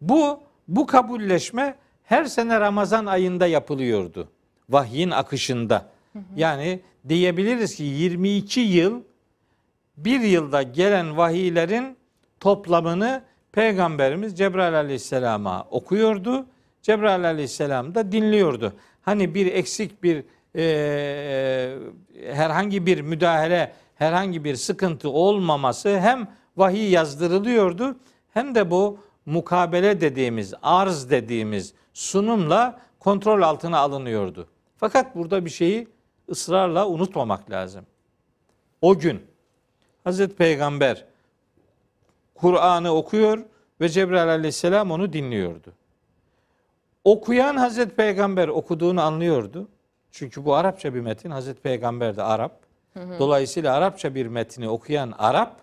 [0.00, 1.74] Bu bu kabulleşme
[2.04, 4.28] her sene Ramazan ayında yapılıyordu.
[4.70, 5.86] Vahyin akışında.
[6.36, 9.02] Yani diyebiliriz ki 22 yıl
[9.96, 11.96] bir yılda gelen vahiylerin
[12.40, 16.46] toplamını Peygamberimiz Cebrail aleyhisselama okuyordu.
[16.82, 18.72] Cebrail aleyhisselam da dinliyordu.
[19.02, 20.24] Hani bir eksik bir
[20.56, 21.78] e,
[22.32, 27.96] herhangi bir müdahale, herhangi bir sıkıntı olmaması hem vahiy yazdırılıyordu
[28.34, 34.48] hem de bu mukabele dediğimiz, arz dediğimiz sunumla kontrol altına alınıyordu.
[34.76, 35.88] Fakat burada bir şeyi
[36.30, 37.86] ısrarla unutmamak lazım.
[38.82, 39.22] O gün
[40.04, 41.04] Hazreti Peygamber
[42.34, 43.44] Kur'an'ı okuyor
[43.80, 45.72] ve Cebrail aleyhisselam onu dinliyordu.
[47.04, 49.68] Okuyan Hazreti Peygamber okuduğunu anlıyordu.
[50.10, 51.30] Çünkü bu Arapça bir metin.
[51.30, 52.60] Hazreti Peygamber de Arap.
[52.94, 53.18] Hı hı.
[53.18, 55.56] Dolayısıyla Arapça bir metni okuyan Arap,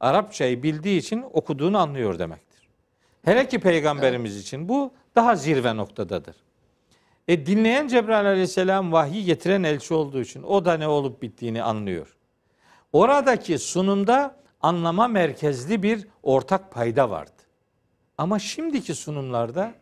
[0.00, 2.68] Arapçayı bildiği için okuduğunu anlıyor demektir.
[3.24, 4.42] Hele ki Peygamberimiz evet.
[4.42, 6.36] için bu daha zirve noktadadır.
[7.28, 12.16] E dinleyen Cebrail aleyhisselam vahyi getiren elçi olduğu için o da ne olup bittiğini anlıyor.
[12.92, 17.32] Oradaki sunumda anlama merkezli bir ortak payda vardı.
[18.18, 19.74] Ama şimdiki sunumlarda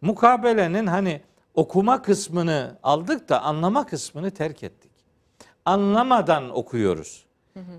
[0.00, 1.20] mukabelenin hani
[1.54, 4.90] okuma kısmını aldık da anlama kısmını terk ettik.
[5.64, 7.26] Anlamadan okuyoruz.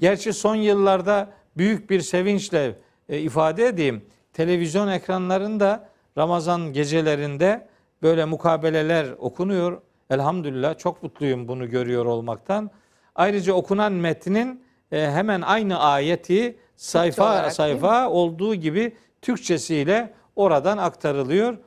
[0.02, 2.76] Gerçi son yıllarda büyük bir sevinçle
[3.10, 4.06] e, ifade edeyim.
[4.34, 7.68] Televizyon ekranlarında Ramazan gecelerinde
[8.02, 9.82] böyle mukabeleler okunuyor.
[10.10, 12.72] Elhamdülillah çok mutluyum bunu görüyor olmaktan.
[13.16, 21.58] Ayrıca okunan metnin e, hemen aynı ayeti sayfa olarak, sayfa olduğu gibi Türkçesiyle oradan aktarılıyor.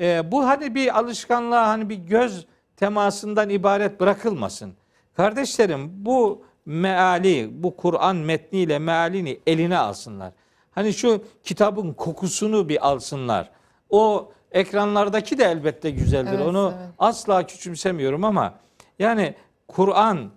[0.00, 4.74] E, bu hani bir alışkanlığa hani bir göz temasından ibaret bırakılmasın.
[5.16, 10.32] Kardeşlerim bu meali, bu Kur'an metniyle mealini eline alsınlar.
[10.70, 13.50] Hani şu kitabın kokusunu bir alsınlar.
[13.90, 16.32] O ekranlardaki de elbette güzeldir.
[16.32, 16.88] Evet, Onu evet.
[16.98, 18.54] asla küçümsemiyorum ama
[18.98, 19.34] yani
[19.68, 20.30] Kur'an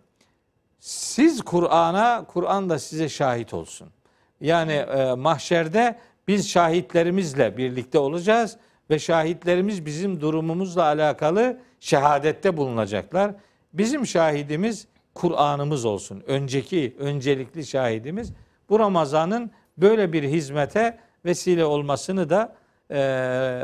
[0.80, 3.90] siz Kur'an'a, Kur'an da size şahit olsun.
[4.42, 8.58] Yani e, mahşerde biz şahitlerimizle birlikte olacağız
[8.90, 13.32] ve şahitlerimiz bizim durumumuzla alakalı şehadette bulunacaklar.
[13.74, 16.24] Bizim şahidimiz Kur'an'ımız olsun.
[16.28, 18.34] Önceki, öncelikli şahidimiz.
[18.70, 22.56] Bu Ramazan'ın böyle bir hizmete vesile olmasını da
[22.90, 23.00] e,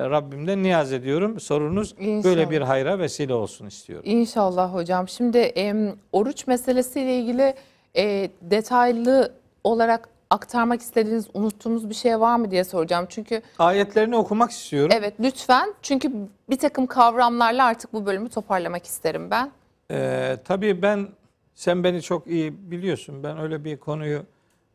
[0.09, 1.39] Rabbimden niyaz ediyorum.
[1.39, 2.23] Sorunuz İnşallah.
[2.23, 4.05] böyle bir hayra vesile olsun istiyorum.
[4.07, 5.07] İnşallah hocam.
[5.07, 7.53] Şimdi e, oruç meselesiyle ilgili
[7.97, 9.33] e, detaylı
[9.63, 13.05] olarak aktarmak istediğiniz, unuttuğunuz bir şey var mı diye soracağım.
[13.09, 14.91] Çünkü Ayetlerini okumak istiyorum.
[14.97, 16.11] evet lütfen çünkü
[16.49, 19.51] bir takım kavramlarla artık bu bölümü toparlamak isterim ben.
[19.91, 21.07] Ee, tabii ben
[21.53, 23.23] sen beni çok iyi biliyorsun.
[23.23, 24.23] Ben öyle bir konuyu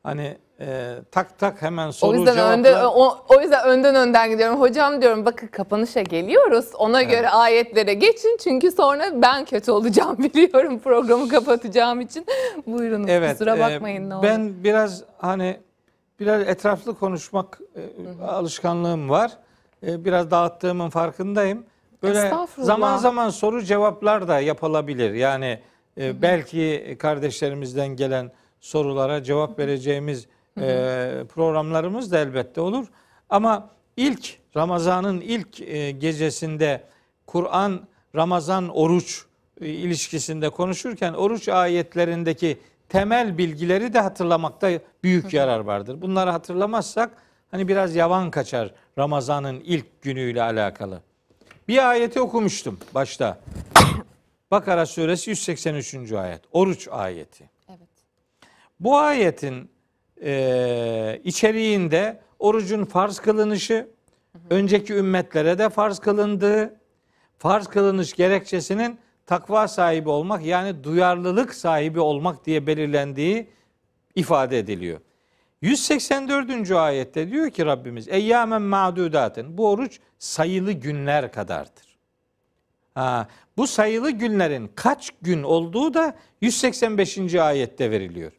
[0.02, 4.30] hani e, tak tak hemen soru o yüzden cevapla önden o, o yüzden önden önden
[4.30, 4.60] gidiyorum.
[4.60, 6.66] Hocam diyorum bakın kapanışa geliyoruz.
[6.78, 12.26] Ona göre ayetlere geçin çünkü sonra ben kötü olacağım biliyorum programı kapatacağım için.
[12.66, 13.32] Buyurun Evet.
[13.32, 14.22] kusura e, bakmayın ne olur.
[14.22, 15.60] ben biraz hani
[16.20, 19.32] biraz etraflı konuşmak e, alışkanlığım var.
[19.86, 21.64] E, biraz dağıttığımın farkındayım.
[22.02, 25.14] Böyle zaman zaman soru cevaplar da yapılabilir.
[25.14, 25.60] Yani
[26.00, 30.26] e, belki kardeşlerimizden gelen sorulara cevap vereceğimiz
[30.60, 32.86] e, programlarımız da elbette olur.
[33.30, 36.82] Ama ilk Ramazan'ın ilk e, gecesinde
[37.26, 37.80] Kur'an
[38.14, 39.24] Ramazan oruç
[39.60, 44.70] e, ilişkisinde konuşurken oruç ayetlerindeki temel bilgileri de hatırlamakta
[45.02, 46.02] büyük yarar vardır.
[46.02, 47.10] Bunları hatırlamazsak
[47.50, 51.02] hani biraz yavan kaçar Ramazan'ın ilk günüyle alakalı.
[51.68, 53.40] Bir ayeti okumuştum başta.
[54.50, 56.12] Bakara suresi 183.
[56.12, 56.40] ayet.
[56.52, 57.57] Oruç ayeti.
[58.80, 59.70] Bu ayetin
[60.22, 63.88] e, içeriğinde orucun farz kılınışı,
[64.50, 66.80] önceki ümmetlere de farz kılındığı,
[67.38, 73.50] farz kılınış gerekçesinin takva sahibi olmak yani duyarlılık sahibi olmak diye belirlendiği
[74.14, 75.00] ifade ediliyor.
[75.62, 76.70] 184.
[76.70, 81.98] ayette diyor ki Rabbimiz Eyyamen ma'dudaten bu oruç sayılı günler kadardır.
[82.94, 87.34] Ha, bu sayılı günlerin kaç gün olduğu da 185.
[87.34, 88.32] ayette veriliyor.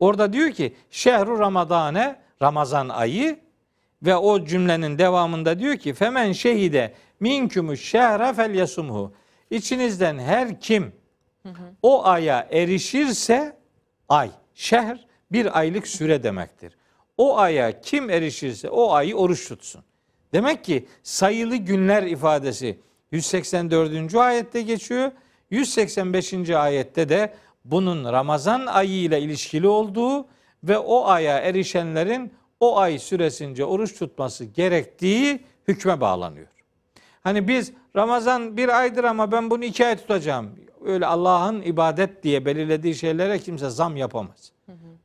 [0.00, 3.38] Orada diyor ki şehru ramadane Ramazan ayı
[4.02, 9.12] ve o cümlenin devamında diyor ki femen şehide minkümü şehre fel yasumhu.
[9.50, 10.92] İçinizden her kim
[11.82, 13.56] o aya erişirse
[14.08, 16.76] ay şehr bir aylık süre demektir.
[17.16, 19.84] O aya kim erişirse o ayı oruç tutsun.
[20.32, 22.78] Demek ki sayılı günler ifadesi
[23.12, 24.14] 184.
[24.14, 25.12] ayette geçiyor.
[25.50, 26.50] 185.
[26.50, 27.34] ayette de
[27.70, 30.26] bunun Ramazan ayı ile ilişkili olduğu
[30.64, 36.46] ve o aya erişenlerin o ay süresince oruç tutması gerektiği hükme bağlanıyor.
[37.22, 40.50] Hani biz Ramazan bir aydır ama ben bunu iki ay tutacağım.
[40.84, 44.52] Öyle Allah'ın ibadet diye belirlediği şeylere kimse zam yapamaz.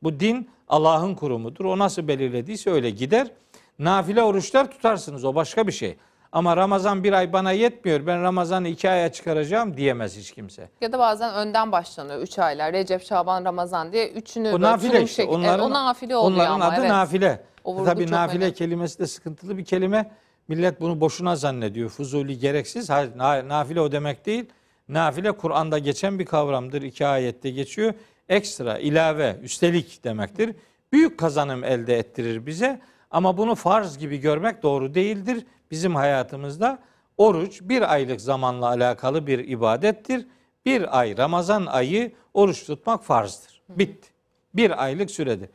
[0.02, 1.64] Bu din Allah'ın kurumudur.
[1.64, 3.30] O nasıl belirlediyse öyle gider.
[3.78, 5.96] Nafile oruçlar tutarsınız o başka bir şey.
[6.32, 8.06] Ama Ramazan bir ay bana yetmiyor.
[8.06, 10.68] Ben Ramazan'ı iki aya çıkaracağım diyemez hiç kimse.
[10.80, 12.72] Ya da bazen önden başlanıyor 3 aylar.
[12.72, 15.22] Recep, Şaban, Ramazan diye üçünü O nafile işte.
[15.22, 16.90] şekli- Onların, Evet, o nafile oluyor onların ama adı evet.
[16.90, 17.40] nafile.
[17.64, 18.54] O Tabii nafile önemli.
[18.54, 20.10] kelimesi de sıkıntılı bir kelime.
[20.48, 21.88] Millet bunu boşuna zannediyor.
[21.90, 22.90] Fuzuli gereksiz.
[22.90, 24.44] Hayır, na- nafile o demek değil.
[24.88, 26.82] Nafile Kur'an'da geçen bir kavramdır.
[26.82, 27.94] İki ayette geçiyor.
[28.28, 30.54] Ekstra, ilave, üstelik demektir.
[30.92, 32.80] Büyük kazanım elde ettirir bize.
[33.12, 35.46] Ama bunu farz gibi görmek doğru değildir.
[35.70, 36.78] Bizim hayatımızda
[37.16, 40.26] oruç bir aylık zamanla alakalı bir ibadettir.
[40.66, 43.62] Bir ay Ramazan ayı oruç tutmak farzdır.
[43.68, 44.08] Bitti.
[44.54, 45.48] Bir aylık süredir.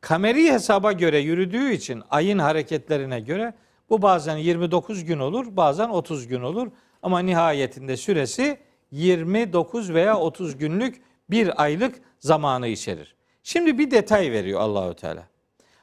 [0.00, 3.54] Kameri hesaba göre yürüdüğü için ayın hareketlerine göre
[3.90, 6.68] bu bazen 29 gün olur, bazen 30 gün olur.
[7.02, 8.58] Ama nihayetinde süresi
[8.90, 13.14] 29 veya 30 günlük bir aylık zamanı içerir.
[13.42, 15.22] Şimdi bir detay veriyor Allahü Teala.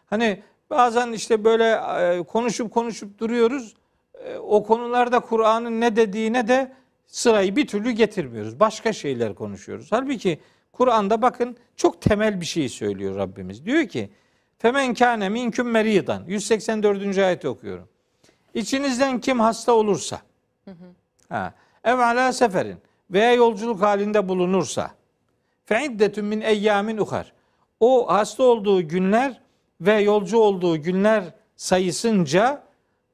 [0.05, 3.75] Hani bazen işte böyle e, konuşup konuşup duruyoruz.
[4.25, 6.71] E, O konularda Kur'an'ın ne dediğine de
[7.07, 8.59] sırayı bir türlü getirmiyoruz.
[8.59, 9.87] Başka şeyler konuşuyoruz.
[9.89, 10.39] Halbuki
[10.71, 13.65] Kur'an'da bakın çok temel bir şey söylüyor Rabbimiz.
[13.65, 14.09] Diyor ki
[14.57, 16.23] Femen kâne minküm meridan.
[16.27, 17.17] 184.
[17.17, 17.87] ayeti okuyorum.
[18.53, 20.21] İçinizden kim hasta olursa
[21.29, 21.53] ha,
[21.83, 22.77] ev ala seferin
[23.11, 24.91] veya yolculuk halinde bulunursa
[25.65, 27.33] fe iddetun min eyyamin uhar.
[27.79, 29.41] O hasta olduğu günler
[29.81, 31.23] ve yolcu olduğu günler
[31.55, 32.63] sayısınca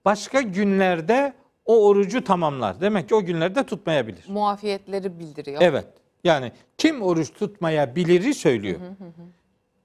[0.05, 1.33] başka günlerde
[1.65, 2.81] o orucu tamamlar.
[2.81, 4.25] Demek ki o günlerde tutmayabilir.
[4.27, 5.61] Muafiyetleri bildiriyor.
[5.61, 5.87] Evet.
[6.23, 8.79] Yani kim oruç tutmayabiliri söylüyor.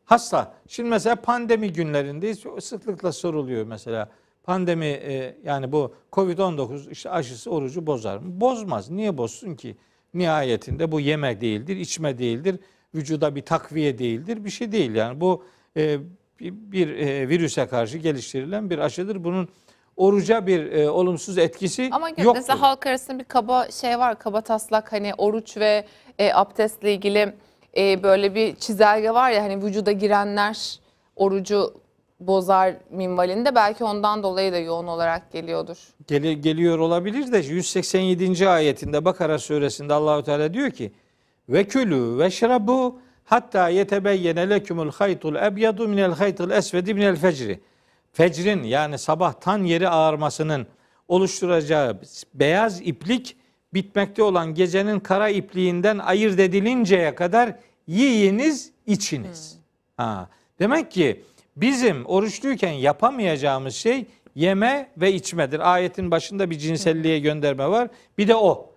[0.05, 0.55] Hasta.
[0.69, 2.45] Şimdi mesela pandemi günlerindeyiz.
[2.61, 4.09] Sıklıkla soruluyor mesela.
[4.43, 8.41] Pandemi e, yani bu Covid-19 işte aşısı orucu bozar mı?
[8.41, 8.91] Bozmaz.
[8.91, 9.77] Niye bozsun ki?
[10.15, 12.61] Nihayetinde bu yeme değildir, içme değildir,
[12.95, 14.95] vücuda bir takviye değildir, bir şey değil.
[14.95, 15.45] Yani bu
[15.77, 15.99] e,
[16.41, 19.25] bir, bir, e, virüse karşı geliştirilen bir aşıdır.
[19.25, 19.49] Bunun
[19.97, 22.33] oruca bir e, olumsuz etkisi Ama yoktur.
[22.35, 25.85] mesela halk arasında bir kaba şey var, kaba taslak hani oruç ve
[26.19, 27.35] e, abdestle ilgili
[27.77, 30.79] e, böyle bir çizelge var ya hani vücuda girenler
[31.17, 31.75] orucu
[32.21, 35.77] bozar minvalinde belki ondan dolayı da yoğun olarak geliyordur.
[36.07, 38.49] Geli- geliyor olabilir de 187.
[38.49, 40.93] ayetinde Bakara suresinde Allahu Teala diyor ki
[41.49, 42.99] ve külü ve şrabu
[43.33, 47.61] hatta yetebeyyene lekumul haytul ebyadu minel haytul esvedi minel fecri.
[48.13, 50.67] Fecrin yani sabah tan yeri ağarmasının
[51.09, 52.01] oluşturacağı
[52.35, 53.37] beyaz iplik
[53.75, 57.57] bitmekte olan gecenin kara ipliğinden ayırt edilinceye kadar
[57.87, 59.59] yiyiniz, içiniz.
[59.97, 60.29] Ha.
[60.59, 61.25] Demek ki
[61.57, 65.73] bizim oruçluyken yapamayacağımız şey yeme ve içmedir.
[65.73, 67.89] Ayetin başında bir cinselliğe gönderme var.
[68.19, 68.73] Bir de o.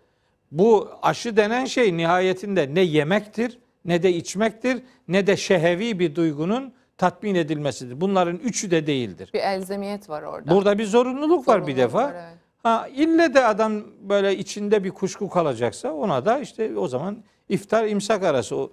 [0.52, 6.74] Bu aşı denen şey nihayetinde ne yemektir, ne de içmektir, ne de şehevi bir duygunun
[6.98, 8.02] tatmin edilmesidir.
[8.02, 9.30] Bunların üçü de değildir.
[9.34, 10.52] Bir elzemiyet var orada.
[10.52, 12.04] Burada bir zorunluluk var bir Zorunluluk defa.
[12.04, 12.38] var, evet.
[12.64, 17.86] Ha ille de adam böyle içinde bir kuşku kalacaksa ona da işte o zaman iftar
[17.88, 18.72] imsak arası o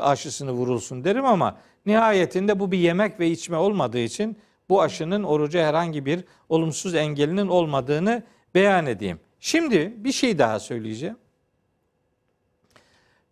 [0.00, 1.56] aşısını vurulsun derim ama
[1.86, 4.36] nihayetinde bu bir yemek ve içme olmadığı için
[4.68, 8.22] bu aşının oruca herhangi bir olumsuz engelinin olmadığını
[8.54, 9.20] beyan edeyim.
[9.40, 11.16] Şimdi bir şey daha söyleyeceğim.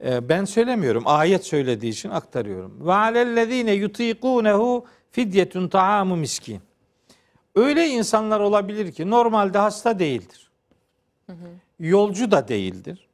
[0.04, 1.02] Ee, Ben söylemiyorum.
[1.06, 2.86] Ayet söylediği için aktarıyorum.
[2.86, 6.60] Ve alellezine yutikunehu fidyetun taamu miskin.
[7.54, 10.50] Öyle insanlar olabilir ki normalde hasta değildir.
[11.80, 13.08] Yolcu da değildir.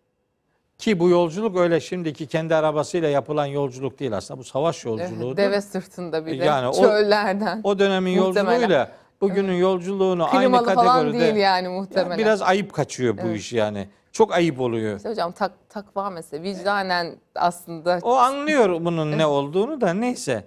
[0.79, 4.41] Ki bu yolculuk öyle şimdiki kendi arabasıyla yapılan yolculuk değil aslında.
[4.41, 5.37] Bu savaş yolculuğudur.
[5.37, 7.61] Deve sırtında bir de Yani o- çöllerden.
[7.65, 8.51] O dönemin Muhtemelen.
[8.53, 12.19] yolculuğuyla bugünün yolculuğunu aynı Klimalı falan kategoride değil yani Ya muhtemelen.
[12.19, 13.89] biraz ayıp kaçıyor bu iş yani.
[14.13, 14.97] Çok ayıp oluyor.
[14.97, 20.45] İşte hocam tak, takva mesela vicdanen aslında O anlıyor bunun ne olduğunu da neyse.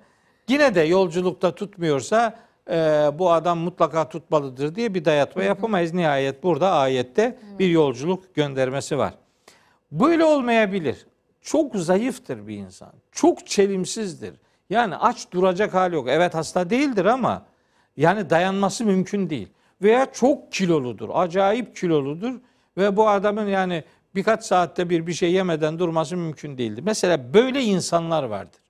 [0.48, 2.36] Yine de yolculukta tutmuyorsa
[2.70, 2.76] e,
[3.20, 5.94] bu adam mutlaka tutmalıdır diye bir dayatma yapamayız.
[5.94, 9.14] Nihayet burada ayette bir yolculuk göndermesi var.
[9.92, 11.08] Böyle olmayabilir.
[11.42, 12.92] Çok zayıftır bir insan.
[13.12, 14.34] Çok çelimsizdir.
[14.70, 16.08] Yani aç duracak hali yok.
[16.10, 17.46] Evet hasta değildir ama
[17.98, 19.48] yani dayanması mümkün değil.
[19.82, 21.10] Veya çok kiloludur.
[21.14, 22.34] Acayip kiloludur.
[22.78, 23.84] Ve bu adamın yani
[24.16, 26.84] birkaç saatte bir bir şey yemeden durması mümkün değildir.
[26.86, 28.62] Mesela böyle insanlar vardır.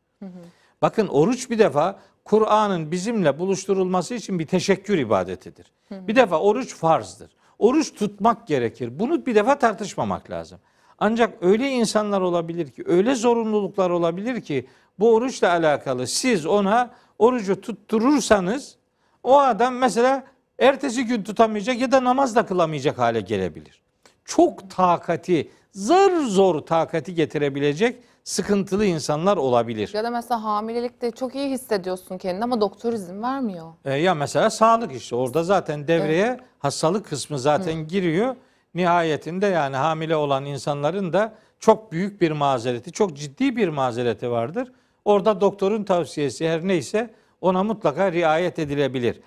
[0.82, 5.72] Bakın oruç bir defa Kur'an'ın bizimle buluşturulması için bir teşekkür ibadetidir.
[5.92, 7.32] Bir defa oruç farzdır.
[7.60, 9.00] Oruç tutmak gerekir.
[9.00, 10.60] Bunu bir defa tartışmamak lazım.
[11.00, 14.68] Ancak öyle insanlar olabilir ki, öyle zorunluluklar olabilir ki
[15.00, 18.78] bu oruçla alakalı siz ona orucu tutturursanız
[19.24, 20.24] o adam mesela
[20.60, 23.81] ertesi gün tutamayacak ya da namaz da kılamayacak hale gelebilir.
[24.26, 29.92] Çok takati, zar zor takati getirebilecek sıkıntılı insanlar olabilir.
[29.94, 33.74] ya da mesela hamilelikte çok iyi hissediyorsun kendini ama doktor izin vermiyor.
[33.86, 38.36] E, ya mesela sağlık işte orada zaten devreye hastalık kısmı zaten giriyor.
[38.76, 44.72] Nihayetinde yani hamile olan insanların da çok büyük bir mazereti, çok ciddi bir mazereti vardır.
[45.06, 49.20] Orada doktorun tavsiyesi her neyse ona mutlaka riayet edilebilir.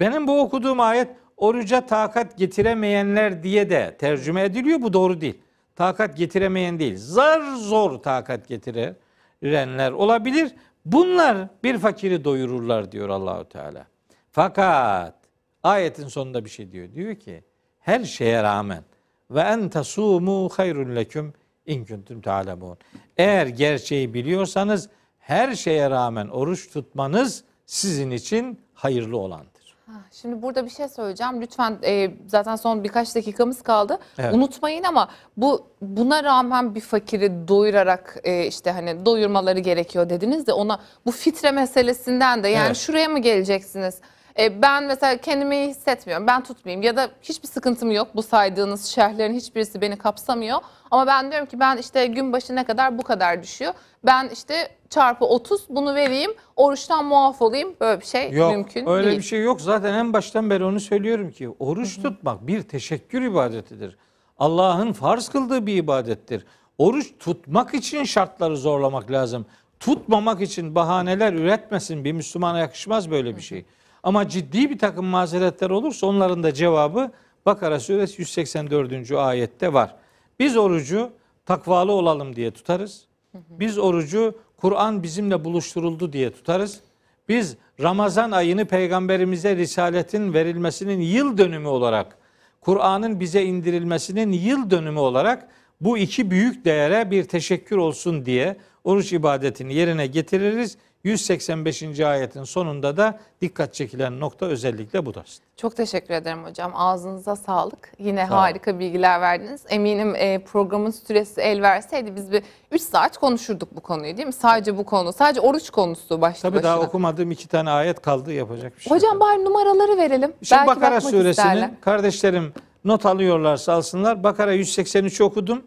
[0.00, 4.82] Benim bu okuduğum ayet oruca takat getiremeyenler diye de tercüme ediliyor.
[4.82, 5.38] Bu doğru değil.
[5.76, 6.94] Takat getiremeyen değil.
[6.96, 10.52] Zar zor takat getirenler olabilir.
[10.84, 13.86] Bunlar bir fakiri doyururlar diyor Allahu Teala.
[14.32, 15.14] Fakat
[15.62, 16.94] ayetin sonunda bir şey diyor.
[16.94, 17.44] Diyor ki
[17.80, 18.84] her şeye rağmen
[19.30, 21.32] ve en tasumu hayrun leküm
[21.66, 22.78] in kuntum ta'lemun.
[23.16, 29.55] Eğer gerçeği biliyorsanız her şeye rağmen oruç tutmanız sizin için hayırlı olandır.
[29.86, 31.40] Ha, Şimdi burada bir şey söyleyeceğim.
[31.42, 33.98] Lütfen e, zaten son birkaç dakikamız kaldı.
[34.18, 34.34] Evet.
[34.34, 40.52] Unutmayın ama bu buna rağmen bir fakiri doyurarak e, işte hani doyurmaları gerekiyor dediniz de
[40.52, 42.76] ona bu fitre meselesinden de yani Evet.
[42.76, 43.98] şuraya mı geleceksiniz?
[44.38, 46.26] E, ben mesela kendimi iyi hissetmiyorum.
[46.26, 48.08] Ben tutmayayım ya da hiçbir sıkıntım yok.
[48.14, 50.58] Bu saydığınız şerhlerin hiçbirisi beni kapsamıyor.
[50.90, 53.72] Ama ben diyorum ki ben işte gün başı ne kadar bu kadar düşüyor.
[54.04, 54.54] Ben işte
[54.90, 56.30] çarpı 30 bunu vereyim.
[56.56, 57.74] Oruçtan muaf olayım.
[57.80, 59.18] Böyle bir şey Yok mümkün öyle değil.
[59.18, 59.60] bir şey yok.
[59.60, 63.96] Zaten en baştan beri onu söylüyorum ki oruç tutmak bir teşekkür ibadetidir.
[64.38, 66.46] Allah'ın farz kıldığı bir ibadettir.
[66.78, 69.46] Oruç tutmak için şartları zorlamak lazım.
[69.80, 72.04] Tutmamak için bahaneler üretmesin.
[72.04, 73.64] Bir Müslümana yakışmaz böyle bir şey.
[74.06, 77.10] Ama ciddi bir takım mazeretler olursa onların da cevabı
[77.46, 79.12] Bakara suresi 184.
[79.12, 79.94] ayette var.
[80.38, 81.10] Biz orucu
[81.46, 83.04] takvalı olalım diye tutarız.
[83.34, 86.80] Biz orucu Kur'an bizimle buluşturuldu diye tutarız.
[87.28, 92.18] Biz Ramazan ayını peygamberimize risaletin verilmesinin yıl dönümü olarak,
[92.60, 95.48] Kur'an'ın bize indirilmesinin yıl dönümü olarak
[95.80, 100.78] bu iki büyük değere bir teşekkür olsun diye oruç ibadetini yerine getiririz.
[101.06, 102.00] 185.
[102.00, 105.22] ayetin sonunda da dikkat çekilen nokta özellikle budur.
[105.56, 106.72] Çok teşekkür ederim hocam.
[106.74, 107.92] Ağzınıza sağlık.
[107.98, 108.40] Yine Sağ olun.
[108.40, 109.62] harika bilgiler verdiniz.
[109.68, 112.42] Eminim e, programın süresi el verseydi biz bir
[112.72, 114.32] 3 saat konuşurduk bu konuyu değil mi?
[114.32, 116.70] Sadece bu konu, sadece oruç konusu başlı Tabii başına.
[116.70, 118.90] daha okumadığım iki tane ayet kaldı yapacak bir şey.
[118.90, 120.32] Hocam bari numaraları verelim.
[120.42, 122.52] Şimdi Belki Bakara suresinin kardeşlerim
[122.84, 124.24] not alıyorlarsa alsınlar.
[124.24, 125.62] Bakara 183 okudum.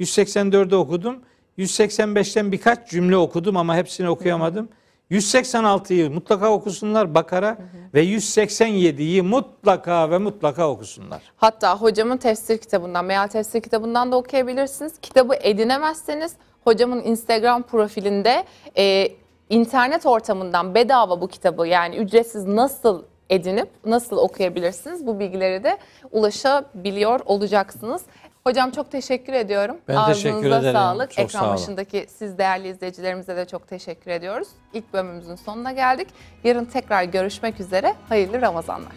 [0.00, 1.16] 184'ü okudum.
[1.58, 4.68] 185'ten birkaç cümle okudum ama hepsini okuyamadım.
[5.10, 7.58] 186'yı mutlaka okusunlar Bakara
[7.94, 11.22] ve 187'yi mutlaka ve mutlaka okusunlar.
[11.36, 14.98] Hatta hocamın tefsir kitabından, meal tefsir kitabından da okuyabilirsiniz.
[15.02, 16.32] Kitabı edinemezseniz
[16.64, 18.44] hocamın Instagram profilinde
[18.76, 19.08] e,
[19.50, 25.78] internet ortamından bedava bu kitabı yani ücretsiz nasıl edinip nasıl okuyabilirsiniz bu bilgileri de
[26.12, 28.02] ulaşabiliyor olacaksınız.
[28.46, 29.76] Hocam çok teşekkür ediyorum.
[29.88, 30.72] Ben teşekkür Ağzınıza ederim.
[30.74, 31.10] sağlık.
[31.10, 31.54] Çok Ekran sağ olun.
[31.54, 34.48] başındaki siz değerli izleyicilerimize de çok teşekkür ediyoruz.
[34.72, 36.08] İlk bölümümüzün sonuna geldik.
[36.44, 37.94] Yarın tekrar görüşmek üzere.
[38.08, 38.92] Hayırlı Ramazanlar.